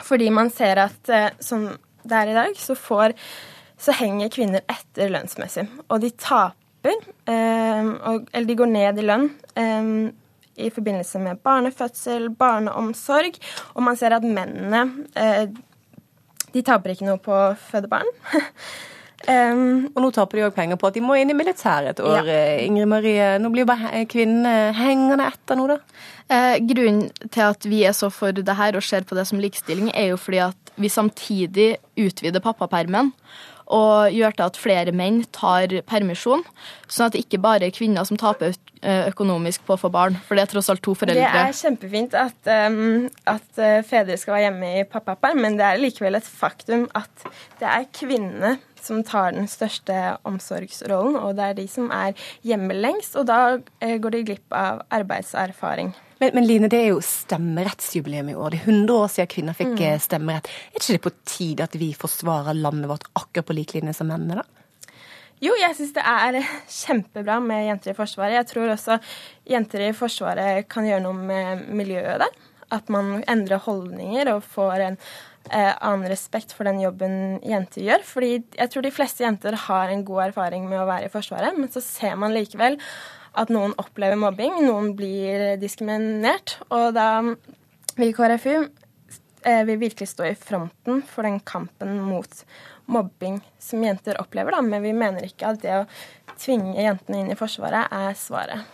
[0.02, 1.68] fordi man ser at uh, som
[2.02, 3.12] det er i dag, så, får,
[3.78, 5.68] så henger kvinner etter lønnsmessig.
[5.86, 9.28] Og de taper Ehm, og, eller de går ned i lønn
[9.60, 10.10] ehm,
[10.60, 13.38] i forbindelse med barnefødsel, barneomsorg,
[13.74, 15.46] og man ser at mennene eh,
[16.52, 18.08] de taper ikke noe på å føde barn.
[19.22, 22.02] Um, og nå taper de òg penger på at de må inn i militæret et
[22.04, 22.26] år.
[22.28, 22.40] Ja.
[22.42, 25.78] Eh, Ingrid Marie, nå blir bare kvinnene hengende etter nå, da?
[26.32, 29.40] Eh, grunnen til at vi er så for det her og ser på det som
[29.40, 33.12] likestilling, er jo fordi at vi samtidig utvider pappapermen
[33.66, 36.44] og gjør til at flere menn tar permisjon.
[36.88, 40.16] Sånn at det ikke bare er kvinner som taper økonomisk på å få barn.
[40.26, 41.22] For det er tross alt to foreldre.
[41.22, 45.82] Det er kjempefint at, um, at fedre skal være hjemme i pappaperm, men det er
[45.82, 47.26] likevel et faktum at
[47.62, 52.74] det er kvinnene som tar den største omsorgsrollen, og det er de som er hjemme
[52.74, 55.92] lengst, og da går de glipp av arbeidserfaring.
[56.22, 58.54] Men, men, Line, det er jo stemmerettsjubileum i år.
[58.54, 59.80] Det er 100 år siden kvinner fikk mm.
[59.88, 60.50] Eh, stemmerett.
[60.70, 64.06] Er ikke det på tide at vi forsvarer landet vårt akkurat på lik linje som
[64.06, 65.00] mennene, da?
[65.42, 66.38] Jo, jeg syns det er
[66.84, 68.36] kjempebra med jenter i Forsvaret.
[68.36, 69.00] Jeg tror også
[69.50, 72.38] jenter i Forsvaret kan gjøre noe med miljøet der.
[72.72, 78.06] At man endrer holdninger og får en eh, annen respekt for den jobben jenter gjør.
[78.12, 78.30] Fordi
[78.60, 81.66] jeg tror de fleste jenter har en god erfaring med å være i Forsvaret, men
[81.74, 82.78] så ser man likevel
[83.38, 86.58] at noen opplever mobbing, noen blir diskriminert.
[86.72, 87.08] Og da
[87.98, 92.42] vil KrFU eh, vil virkelig stå i fronten for den kampen mot
[92.92, 94.62] mobbing som jenter opplever, da.
[94.64, 95.86] Men vi mener ikke at det å
[96.40, 98.66] tvinge jentene inn i Forsvaret er svaret.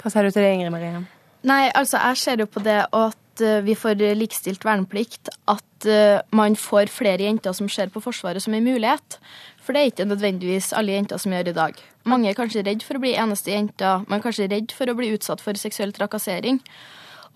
[0.00, 1.04] Hva sier du til det, Ingrid Marie?
[1.46, 6.22] Nei, altså jeg ser jo på det at eh, vi får likestilt verneplikt, at eh,
[6.34, 9.20] man får flere jenter som ser på Forsvaret som en mulighet.
[9.62, 11.84] For det er ikke nødvendigvis alle jenter som gjør i dag.
[12.06, 14.96] Mange er kanskje redd for å bli eneste jenta, man er kanskje redd for å
[14.98, 16.60] bli utsatt for seksuell trakassering.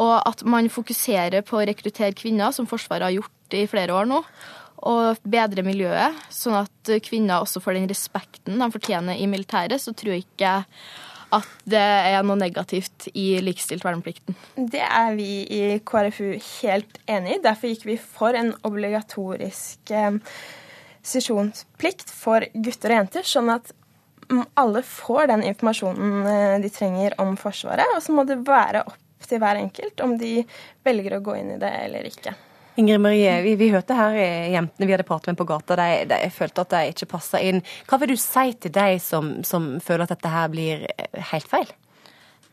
[0.00, 4.08] Og at man fokuserer på å rekruttere kvinner, som Forsvaret har gjort i flere år
[4.08, 4.22] nå.
[4.80, 9.92] og bedre miljøet, sånn at kvinner også får den respekten de fortjener i militæret, så
[9.92, 10.54] tror jeg ikke
[11.36, 14.38] at det er noe negativt i likestilt verneplikten.
[14.56, 17.42] Det er vi i KrFU helt enig i.
[17.44, 20.16] Derfor gikk vi for en obligatorisk eh,
[21.06, 23.70] sesjonsplikt for gutter og jenter, sånn at
[24.54, 27.96] alle får den informasjonen eh, de trenger om Forsvaret.
[27.96, 30.40] Og så må det være opp til hver enkelt om de
[30.86, 32.34] velger å gå inn i det eller ikke.
[32.80, 36.30] Ingrid Marie, vi, vi hørte her jentene vi hadde pratet med på gata, de, de
[36.32, 37.60] følte at de ikke passa inn.
[37.90, 41.50] Hva vil du si til de som, som føler at dette her blir eh, helt
[41.50, 41.68] feil?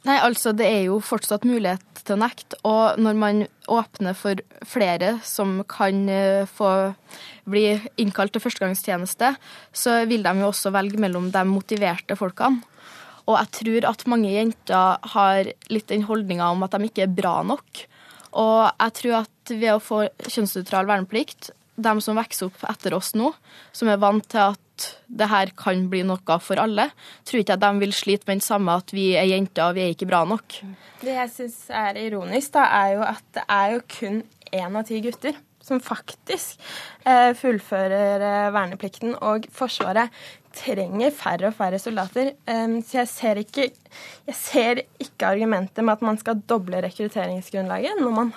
[0.08, 2.56] Nei, altså Det er jo fortsatt mulighet til å nekte.
[2.68, 6.70] Og når man åpner for flere som kan eh, få
[7.50, 7.66] bli
[8.00, 9.34] innkalt til førstegangstjeneste,
[9.76, 12.64] så vil de jo også velge mellom de motiverte folkene.
[13.28, 17.18] Og jeg tror at mange jenter har litt den holdninga om at de ikke er
[17.18, 17.84] bra nok.
[18.40, 23.14] Og jeg tror at ved å få kjønnsnøytral verneplikt, de som vokser opp etter oss
[23.18, 23.32] nå,
[23.76, 26.90] som er vant til at det her kan bli noe for alle,
[27.26, 29.86] tror ikke at de vil slite med den samme at vi er jenter og vi
[29.86, 30.60] er ikke bra nok.
[31.02, 34.88] Det jeg syns er ironisk, da, er jo at det er jo kun én av
[34.88, 35.38] ti gutter
[35.68, 36.62] som faktisk
[37.06, 39.16] eh, fullfører eh, verneplikten.
[39.26, 40.14] Og Forsvaret
[40.58, 42.32] trenger færre og færre soldater.
[42.48, 43.68] Eh, så jeg ser, ikke,
[44.30, 48.34] jeg ser ikke argumentet med at man skal doble rekrutteringsgrunnlaget når man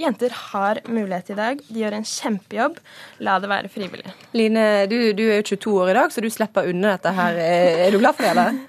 [0.00, 1.62] Jenter har mulighet i dag.
[1.68, 2.78] De gjør en kjempejobb.
[3.20, 4.12] La det være frivillig.
[4.32, 7.36] Line, du, du er jo 22 år i dag, så du slipper unna dette her.
[7.36, 8.60] Er du glad for det, eller?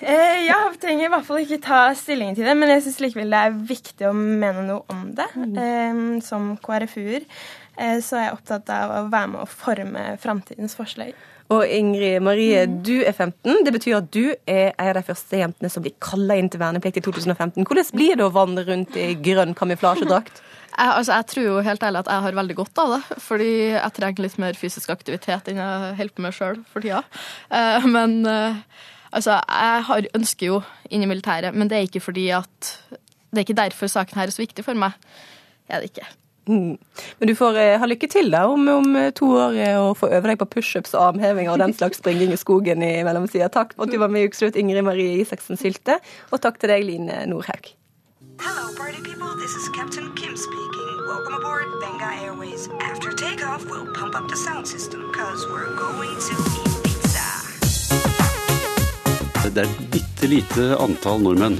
[0.00, 3.34] Eh, jeg trenger i hvert fall ikke ta stilling til det, men jeg syns likevel
[3.34, 5.26] det er viktig å mene noe om det.
[5.60, 10.72] Eh, Som KrFU-er eh, så er jeg opptatt av å være med å forme framtidens
[10.78, 11.12] forslag.
[11.50, 12.76] Og Ingrid Marie, mm.
[12.86, 13.64] du er 15.
[13.66, 16.62] Det betyr at du er en av de første jentene som blir kalla inn til
[16.62, 17.66] verneplikt i 2015.
[17.66, 20.38] Hvordan blir det å vandre rundt i grønn kamuflasjedrakt?
[20.70, 23.18] Jeg, altså, jeg tror jo helt ærlig at jeg har veldig godt av det.
[23.24, 27.02] Fordi jeg trenger litt mer fysisk aktivitet enn jeg holder på med sjøl for tida.
[27.50, 28.62] Uh, men uh,
[29.10, 32.74] altså, jeg har, ønsker jo inn i militæret, men det er ikke fordi at
[33.30, 34.94] Det er ikke derfor saken her er så viktig for meg.
[35.70, 36.06] Er det ikke.
[36.50, 36.78] Mm.
[37.18, 39.92] Men du får eh, ha lykke til da om, om eh, to år eh, og
[40.00, 43.46] få øve deg på pushups og armhevinger og den slags springing i skogen i mellomtida.
[43.54, 46.72] Takk for at du var med i Ukeslutt, Ingrid Marie Isaksen Sylte, og takk til
[46.74, 47.70] deg, Line Nordhaug.
[48.40, 49.30] Hello, party people.
[49.36, 50.90] This is Captain Kim speaking.
[51.06, 52.68] Welcome aboard Benga Airways.
[52.80, 56.69] After takeoff, we'll pump up the sound system, cause we're going to.
[59.40, 61.56] Det er et bitte lite antall nordmenn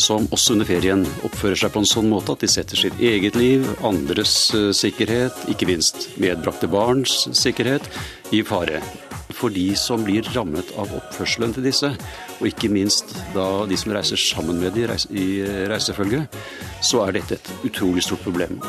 [0.00, 3.34] som også under ferien oppfører seg på en sånn måte at de setter sitt eget
[3.38, 7.88] liv, andres eh, sikkerhet, ikke minst medbrakte barns sikkerhet,
[8.34, 8.78] i fare.
[9.34, 11.90] For de som blir rammet av oppførselen til disse,
[12.38, 15.26] og ikke minst da de som reiser sammen med de i
[15.70, 16.38] reisefølget,
[16.86, 18.62] så er dette et utrolig stort problem.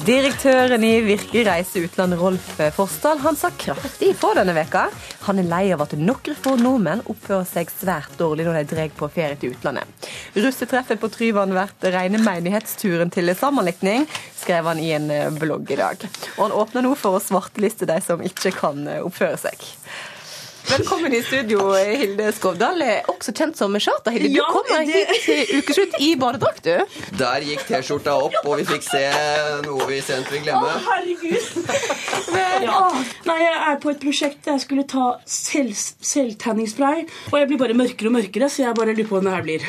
[0.00, 4.86] Direktøren i Virke reise utland, Rolf Forsdal, han sa kraftig ifra denne veka.
[5.26, 8.94] Han er lei av at noen få nordmenn oppfører seg svært dårlig når de drar
[8.96, 10.08] på ferie til utlandet.
[10.38, 14.06] Russetreffet på Tryvann blir rene menighetsturen til sammenlikning,
[14.40, 16.08] skrev han i en blogg i dag.
[16.38, 19.68] Og han åpner nå for å svarteliste de som ikke kan oppføre seg.
[20.68, 24.28] Velkommen i studio, Hilde Skovdal, også kjent som Shata-Hilde.
[24.30, 25.00] Du ja, kommer det...
[25.10, 27.00] hit til ukeslutt i badedrakt, du.
[27.18, 29.02] Der gikk T-skjorta opp, og vi fikk se
[29.64, 30.68] noe vi sent vil glemme.
[30.68, 31.50] Å, herregud.
[32.34, 32.78] Men, ja.
[33.26, 35.74] Nei, jeg er på et prosjekt der jeg skulle ta selv,
[36.12, 39.36] selvtenningsspray, og jeg blir bare mørkere og mørkere, så jeg bare lurer på hvordan det
[39.36, 39.68] her blir.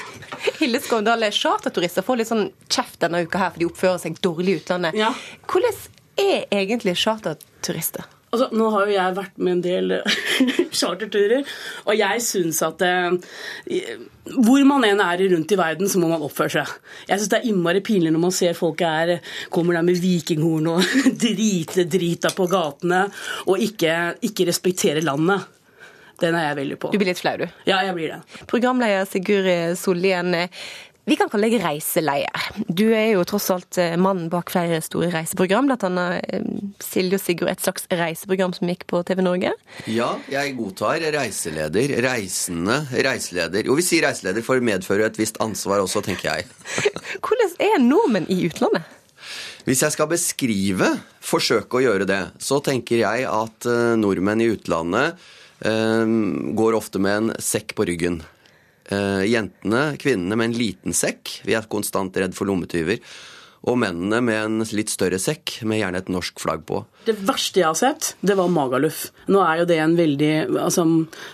[0.62, 4.58] Hilde Skovdal, charterturister får litt sånn kjeft denne uka her, for de oppfører seg dårlig
[4.58, 4.98] i utlandet.
[5.00, 5.14] Ja.
[5.50, 5.86] Hvordan
[6.22, 8.10] er egentlig charterturister?
[8.32, 9.94] Altså, nå har jo jeg vært med en del
[10.80, 11.48] charterturer,
[11.84, 13.10] og jeg syns at eh,
[14.38, 16.76] hvor man enn er rundt i verden, så må man oppføre seg.
[17.10, 19.18] Jeg syns det er innmari pinlig når man ser folk er,
[19.52, 20.94] kommer der med vikinghorn og
[21.26, 23.04] driter drita på gatene
[23.48, 23.98] og ikke,
[24.32, 25.50] ikke respekterer landet.
[26.22, 26.92] Den er jeg veldig på.
[26.94, 27.48] Du blir litt flau, du?
[27.66, 28.46] Ja, jeg blir det.
[28.48, 30.36] Programleder Sigurd Sollien,
[31.10, 32.50] vi kan kalle deg reiseleier.
[32.70, 36.44] Du er jo tross alt eh, mannen bak flere store reiseprogram, annet eh,
[36.84, 39.54] Silje og Sigurd, et slags reiseprogram som gikk på TV Norge?
[39.90, 41.96] Ja, jeg godtar reiseleder.
[42.06, 43.66] Reisende reiseleder.
[43.66, 46.50] Jo, vi sier reiseleder for å medføre et visst ansvar også, tenker jeg.
[47.26, 48.86] Hvordan er nordmenn i utlandet?
[49.66, 50.92] Hvis jeg skal beskrive,
[51.22, 55.30] forsøke å gjøre det, så tenker jeg at eh, nordmenn i utlandet
[55.62, 58.16] går ofte med en sekk på ryggen.
[58.92, 61.38] Uh, jentene, kvinnene, med en liten sekk.
[61.48, 63.00] Vi er konstant redd for lommetyver.
[63.62, 66.82] Og mennene med en litt større sekk med gjerne et norsk flagg på.
[67.06, 69.08] Det verste jeg har sett, det var Magaluf.
[69.30, 70.32] Nå er jo det en veldig
[70.64, 70.86] altså,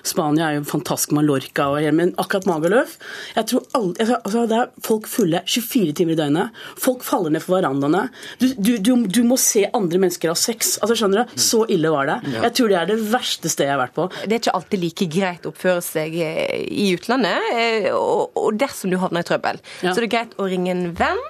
[0.08, 2.98] Spania er jo fantastisk Mallorca, og, men akkurat Magaluf
[3.36, 6.60] jeg tror aldri, altså, Det er folk fulle 24 timer i døgnet.
[6.80, 8.08] Folk faller ned for verandaene.
[8.42, 10.76] Du, du, du, du må se andre mennesker ha sex.
[10.82, 11.40] Altså, skjønner du?
[11.40, 12.20] Så ille var det.
[12.36, 14.10] Jeg tror det er det verste stedet jeg har vært på.
[14.24, 18.92] Det er ikke alltid like greit å oppføre seg eh, i utlandet, og, og dersom
[18.92, 19.64] du havner i trøbbel.
[19.84, 19.92] Ja.
[19.92, 21.24] Så det er greit å ringe en venn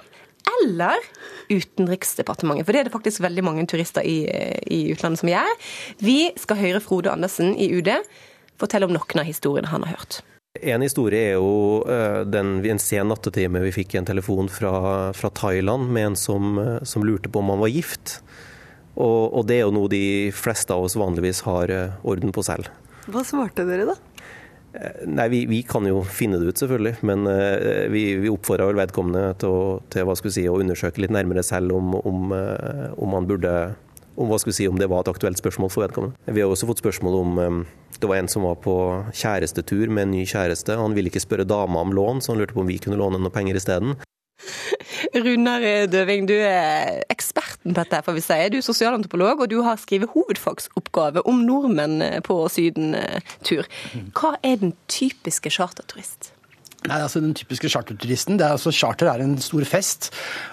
[0.58, 1.04] eller
[1.48, 2.66] Utenriksdepartementet.
[2.66, 4.18] For det er det faktisk veldig mange turister i,
[4.68, 5.54] i utlandet som gjør.
[6.04, 7.94] Vi skal høre Frode Andersen i UD
[8.58, 10.20] fortelle om noen av historiene han har hørt.
[10.58, 14.72] En historie er jo uh, den, en sen nattetime vi fikk en telefon fra,
[15.14, 18.18] fra Thailand med en som, uh, som, lurte på om han var gift.
[18.98, 22.42] Og, og, det er jo noe de fleste av oss vanligvis har uh, orden på
[22.46, 22.72] selv.
[23.08, 23.94] Hva svarte dere da?
[25.08, 26.98] Nei, vi, vi, kan jo finne det ut, selvfølgelig.
[27.08, 31.44] Men uh, vi, vi oppfordrer vel vedkommende til, å, til si, å undersøke litt nærmere
[31.46, 33.54] selv om, om, uh, om han burde
[34.18, 36.18] om, si, om det var et aktuelt spørsmål for vedkommende.
[36.26, 37.60] Vi har også fått spørsmål om um,
[37.98, 38.74] det var en som var på
[39.16, 40.76] kjærestetur med en ny kjæreste.
[40.78, 43.20] Han ville ikke spørre dama om lån, så han lurte på om vi kunne låne
[43.22, 43.96] noen penger isteden.
[45.24, 47.00] Runar Døving, du er
[47.58, 48.48] eksperten på dette, får vi si.
[48.50, 53.66] Du er sosialantropolog, og du har skrevet hovedfagsoppgave om nordmenn på sydentur.
[54.14, 56.32] Hva er den typiske charterturist?
[56.86, 58.36] Nei, altså Den typiske charterturisten.
[58.38, 60.12] det er altså Charter er en stor fest,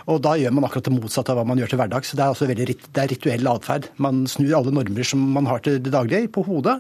[0.10, 2.16] og da gjør man akkurat det motsatte av hva man gjør til hverdags.
[2.18, 3.90] Det er altså veldig det er rituell atferd.
[4.02, 6.80] Man snur alle normer som man har til det daglige, på hodet,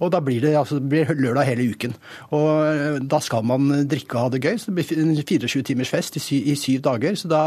[0.00, 1.92] og da blir det, altså, blir lørdag hele uken.
[2.32, 4.56] Og eh, Da skal man drikke og ha det gøy.
[4.56, 7.14] så Det blir 24 timers fest i, sy, i syv dager.
[7.14, 7.42] så da,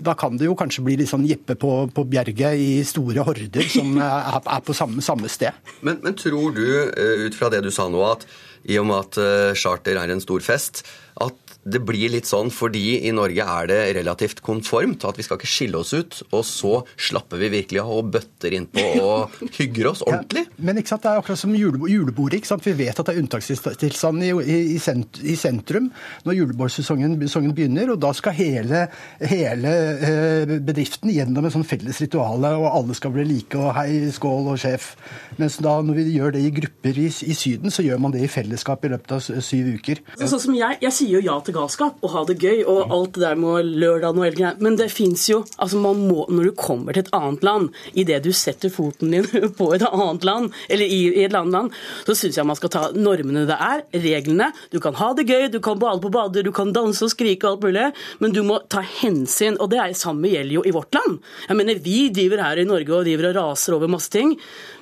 [0.00, 3.68] da, kan det jo kanskje bli litt sånn Jeppe på, på Bjerget i store horder
[3.68, 5.52] som er, er på samme, samme sted.
[5.82, 8.24] Men, men tror du, eh, ut fra det du sa nå, at
[8.64, 10.84] i og med at eh, charter er en stor fest,
[11.20, 15.04] at det blir litt sånn fordi i Norge er det relativt konformt.
[15.08, 16.20] At vi skal ikke skille oss ut.
[16.30, 16.72] Og så
[17.08, 20.46] slapper vi virkelig av og bøtter innpå og hygger oss ordentlig.
[20.48, 22.40] Ja, men ikke sant, det er akkurat som julebordet.
[22.40, 22.66] ikke sant?
[22.66, 25.90] Vi vet at det er unntakstilstand i, i, i, sentrum
[26.26, 27.92] når julebordsesongen begynner.
[27.94, 28.86] Og da skal hele,
[29.20, 34.08] hele eh, bedriften gjennom en sånn felles ritual, og alle skal bli like og hei,
[34.14, 34.92] skål og sjef.
[35.38, 38.24] Mens da når vi gjør det i grupper i, i Syden, så gjør man det
[38.24, 40.02] i fellesskap i løpet av syv uker.
[40.16, 42.92] Så, sånn som jeg, jeg sier jo ja til galskap og ha det gøy og
[42.94, 44.60] alt det der med lørdag og helgen.
[44.64, 48.22] Men det fins jo altså man må, Når du kommer til et annet land, idet
[48.24, 49.26] du setter foten din
[49.58, 52.72] på et annet land, eller i, i et annet land, så syns jeg man skal
[52.74, 54.50] ta normene det er, reglene.
[54.72, 57.48] Du kan ha det gøy, du kan bade på bader, du kan danse og skrike
[57.48, 57.86] og alt mulig,
[58.22, 59.58] men du må ta hensyn.
[59.58, 61.20] Og det er samme gjelder jo i vårt land.
[61.48, 64.36] Jeg mener, Vi driver her i Norge og driver og raser over masse ting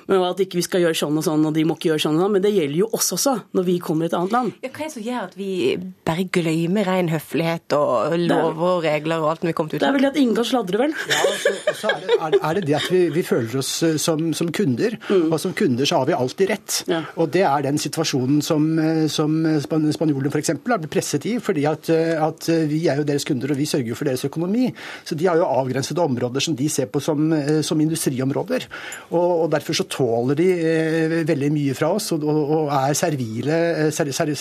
[0.07, 2.17] men at ikke vi skal gjøre sånn og sånn, og de må ikke gjøre sånn
[2.17, 2.35] og sånn.
[2.37, 4.53] Men det gjelder jo oss også, når vi kommer til et annet land.
[4.63, 5.49] Ja, hva er det som gjør at vi
[6.07, 9.99] bare glemmer ren høflighet og lover og regler og alt når vi kommer til utlandet?
[9.99, 10.95] Det er vel at ingen kan sladre, vel?
[11.11, 13.57] Ja, og så, og så er, det, er, er, det, det at vi, vi føler
[13.59, 15.27] oss eh, som, som kunder, mm.
[15.27, 16.77] og som kunder så har vi alltid rett.
[16.91, 17.01] Ja.
[17.19, 20.53] Og det er den situasjonen som, eh, som spanjolene f.eks.
[20.55, 23.67] har blitt presset i, fordi at, eh, at, vi er jo deres kunder, og vi
[23.67, 24.69] sørger jo for deres økonomi.
[25.07, 27.27] Så de har jo avgrensede områder som de ser på som,
[27.65, 28.67] som industriområder.
[29.11, 33.59] Og, og derfor så tåler de eh, veldig mye fra oss og, og er servile
[33.95, 34.33] ser, ser,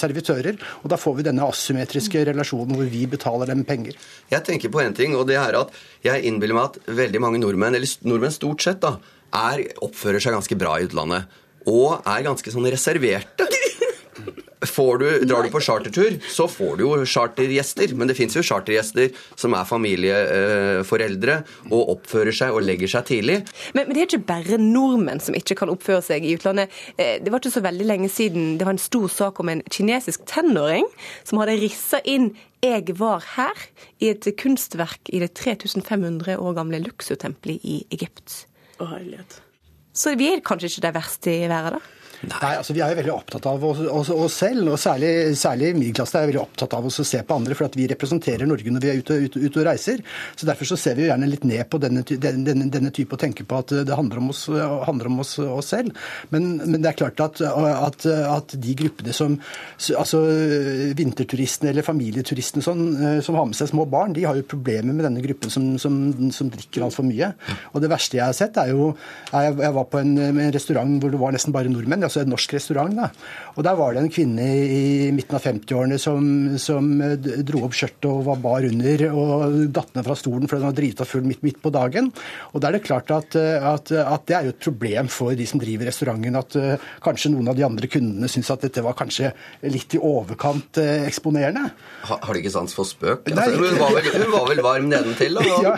[0.00, 0.58] servitører.
[0.82, 3.98] Og da får vi denne asymmetriske relasjonen hvor vi betaler dem penger.
[4.32, 7.42] Jeg tenker på en ting, og det er at jeg innbiller meg at veldig mange
[7.42, 8.96] nordmenn, eller nordmenn stort sett, da,
[9.34, 11.40] er, oppfører seg ganske bra i utlandet.
[11.70, 13.48] Og er ganske sånn reserverte.
[14.64, 17.94] Du, drar du på chartertur, så får du jo chartergjester.
[17.98, 21.40] Men det fins jo chartergjester som er familieforeldre
[21.70, 23.40] og oppfører seg og legger seg tidlig.
[23.76, 26.72] Men, men, det er ikke bare nordmenn som ikke kan oppføre seg i utlandet.
[26.96, 29.62] Eh, det var ikke så veldig lenge siden det var en stor sak om en
[29.70, 30.88] kinesisk tenåring
[31.24, 32.32] som hadde rissa inn
[32.64, 33.66] 'Jeg var her'
[34.00, 38.46] i et kunstverk i det 3500 år gamle Luxor-tempelet i Egypt.
[38.80, 39.36] Å, herlighet.
[39.92, 42.03] Så vi er kanskje ikke de verste i verden, da?
[42.30, 45.72] Nei, altså Vi er jo veldig opptatt av oss, oss, oss selv, og særlig, særlig
[45.76, 48.72] middelklassen er veldig opptatt av oss å se på andre, for at vi representerer Norge
[48.72, 50.02] når vi er ute, ute, ute, og reiser.
[50.36, 53.22] Så Derfor så ser vi jo gjerne litt ned på denne, denne, denne type og
[53.22, 54.44] tenker på at det handler om oss,
[54.88, 55.94] handler om oss, oss selv.
[56.32, 59.36] Men, men, det er klart at, at, at, de gruppene som
[59.98, 60.20] altså
[60.96, 62.84] vinterturistene eller familieturistene sånn,
[63.24, 65.98] som har med seg små barn, de har jo problemer med denne gruppen som, som,
[66.34, 67.32] som drikker altfor mye.
[67.72, 68.92] Og det verste jeg har sett, er jo
[69.34, 72.04] Jeg var på en, en restaurant hvor det var nesten bare nordmenn.
[72.06, 72.94] Jeg altså en norsk restaurant.
[72.94, 73.10] da.
[73.56, 76.86] Og Der var det en kvinne i midten av 50-årene som, som,
[77.46, 80.78] dro opp skjørtet og var bar under og datt ned fra stolen fordi hun var
[80.78, 82.10] drita full midt, midt, på dagen.
[82.52, 85.46] Og Da er det klart at, at, at, det er jo et problem for de
[85.46, 88.96] som driver restauranten, at uh, kanskje noen av de andre kundene syns at dette var
[88.98, 89.30] kanskje
[89.70, 91.68] litt i overkant uh, eksponerende.
[92.08, 93.30] Ha, har du ikke sans for spøk?
[93.30, 95.38] Altså, hun, var vel, hun, var vel, varm nedentil?
[95.40, 95.48] Og...
[95.66, 95.74] ja,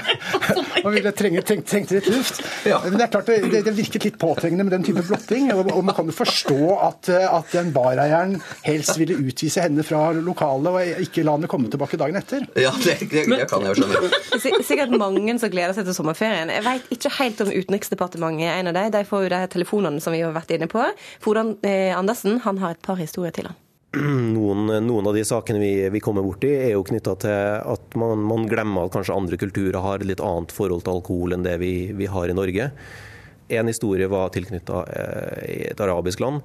[0.82, 2.42] man ville trenge, tenkt, tenkte litt luft.
[2.66, 2.80] Ja.
[2.86, 5.50] Men det er klart, det, det, virket litt påtrengende med den type blotting.
[5.54, 8.36] Og, og man kan jo forstå at, at den bareieren
[8.66, 12.46] helst ville utvise henne fra lokalet og ikke la henne komme tilbake dagen etter.
[12.58, 14.62] Ja, det, det, det kan jeg jo skjønne.
[14.70, 16.52] Sikkert mange som gleder seg til sommerferien.
[16.52, 18.90] Jeg vet ikke helt om Utenriksdepartementet er en av dem.
[18.96, 20.82] De får jo de telefonene som vi har vært inne på.
[21.24, 23.62] Fodan eh, Andersen han har et par historier til han.
[24.36, 27.36] Noen, noen, av de sakene vi, vi kommer borti, er jo knytta til
[27.74, 31.36] at man, man, glemmer at kanskje andre kulturer har et litt annet forhold til alkohol
[31.36, 32.70] enn det vi, vi har i Norge.
[33.48, 36.42] En historie var tilknytta eh, et arabisk land.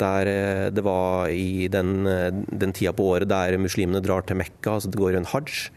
[0.00, 2.06] Der eh, det var i den,
[2.48, 5.68] den, tida på året der muslimene drar til Mekka, altså det går en hajj.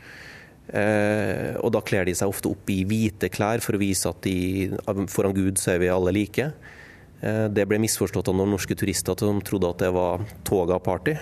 [0.67, 4.19] Eh, og da kler de seg ofte opp i hvite klær for å vise at
[4.25, 4.73] de,
[5.11, 6.51] foran Gud så er vi alle like.
[7.21, 11.15] Eh, det ble misforstått av noen norske turister som trodde at det var toga-party.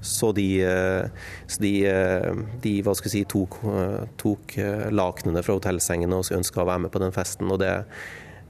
[0.00, 1.08] Så de, eh,
[1.46, 4.56] så de, eh, de si, tok, eh, tok
[4.90, 7.50] lakenene fra hotellsengene og ønska å være med på den festen.
[7.50, 7.84] og det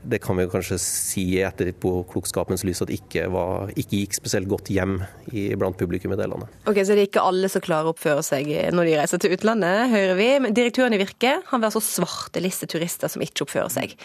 [0.03, 4.48] det kan vi kanskje si etter på klokskapens lys at ikke, var, ikke gikk spesielt
[4.48, 4.98] godt hjem
[5.32, 6.53] i, blant publikum i det landet.
[6.64, 9.36] Ok, Så det er ikke alle som klarer å oppføre seg når de reiser til
[9.36, 10.28] utlandet, hører vi.
[10.46, 13.96] Men direktøren i Virke han vil altså svarteliste turister som ikke oppfører seg.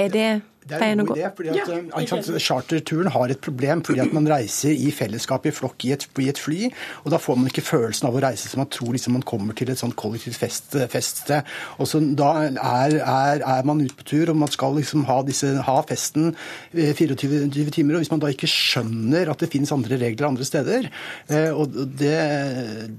[0.00, 0.28] Er det
[0.68, 1.30] det er en god idé.
[1.36, 5.52] fordi at, ja, eh, Charterturen har et problem fordi at man reiser i fellesskap i
[5.52, 6.70] flokk i et, i et, fly.
[7.04, 9.56] og Da får man ikke følelsen av å reise som man tror liksom man kommer
[9.56, 11.44] til et sånt kollektivt fest, feststed.
[11.78, 15.20] og så Da er, er, er, man ute på tur og man skal liksom ha,
[15.26, 16.32] disse, ha festen
[16.72, 17.94] 24 eh, timer.
[17.98, 20.88] og Hvis man da ikke skjønner at det finnes andre regler andre steder,
[21.28, 22.16] eh, og det,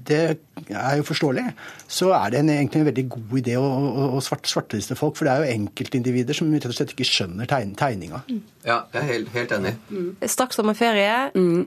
[0.06, 0.22] det
[0.70, 1.48] er jo forståelig,
[1.88, 5.18] så er det en, egentlig en veldig god idé å, å, å svarteliste folk.
[5.18, 8.22] For det er jo enkeltindivider som rett og slett ikke skjønner tegninga.
[8.28, 8.42] Mm.
[8.66, 9.74] Ja, jeg er helt, helt enig.
[9.90, 10.10] Mm.
[10.28, 11.30] Straks sommerferie.
[11.34, 11.66] Mm.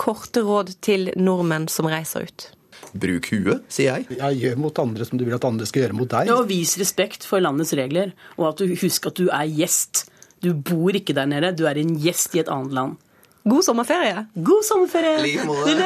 [0.00, 2.48] Korte råd til nordmenn som reiser ut.
[2.94, 4.18] Bruk huet, sier jeg.
[4.18, 6.30] Ja, Gjør mot andre som du vil at andre skal gjøre mot deg.
[6.30, 10.04] Ja, og Vis respekt for landets regler, og at du husker at du er gjest.
[10.44, 12.96] Du bor ikke der nede, du er en gjest i et annet land.
[13.44, 14.26] God sommerferie.
[14.34, 15.18] God sommerferie.
[15.18, 15.84] I like måte.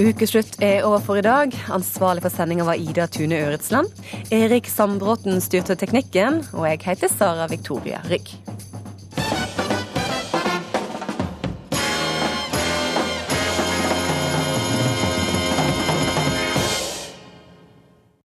[0.00, 1.52] Ukeslutt er over for i dag.
[1.68, 3.90] Ansvarlig for sendinga var Ida Tune Øretsland.
[4.32, 8.32] Erik Sandbråten styrte teknikken, og jeg heter Sara Victoria Rygg.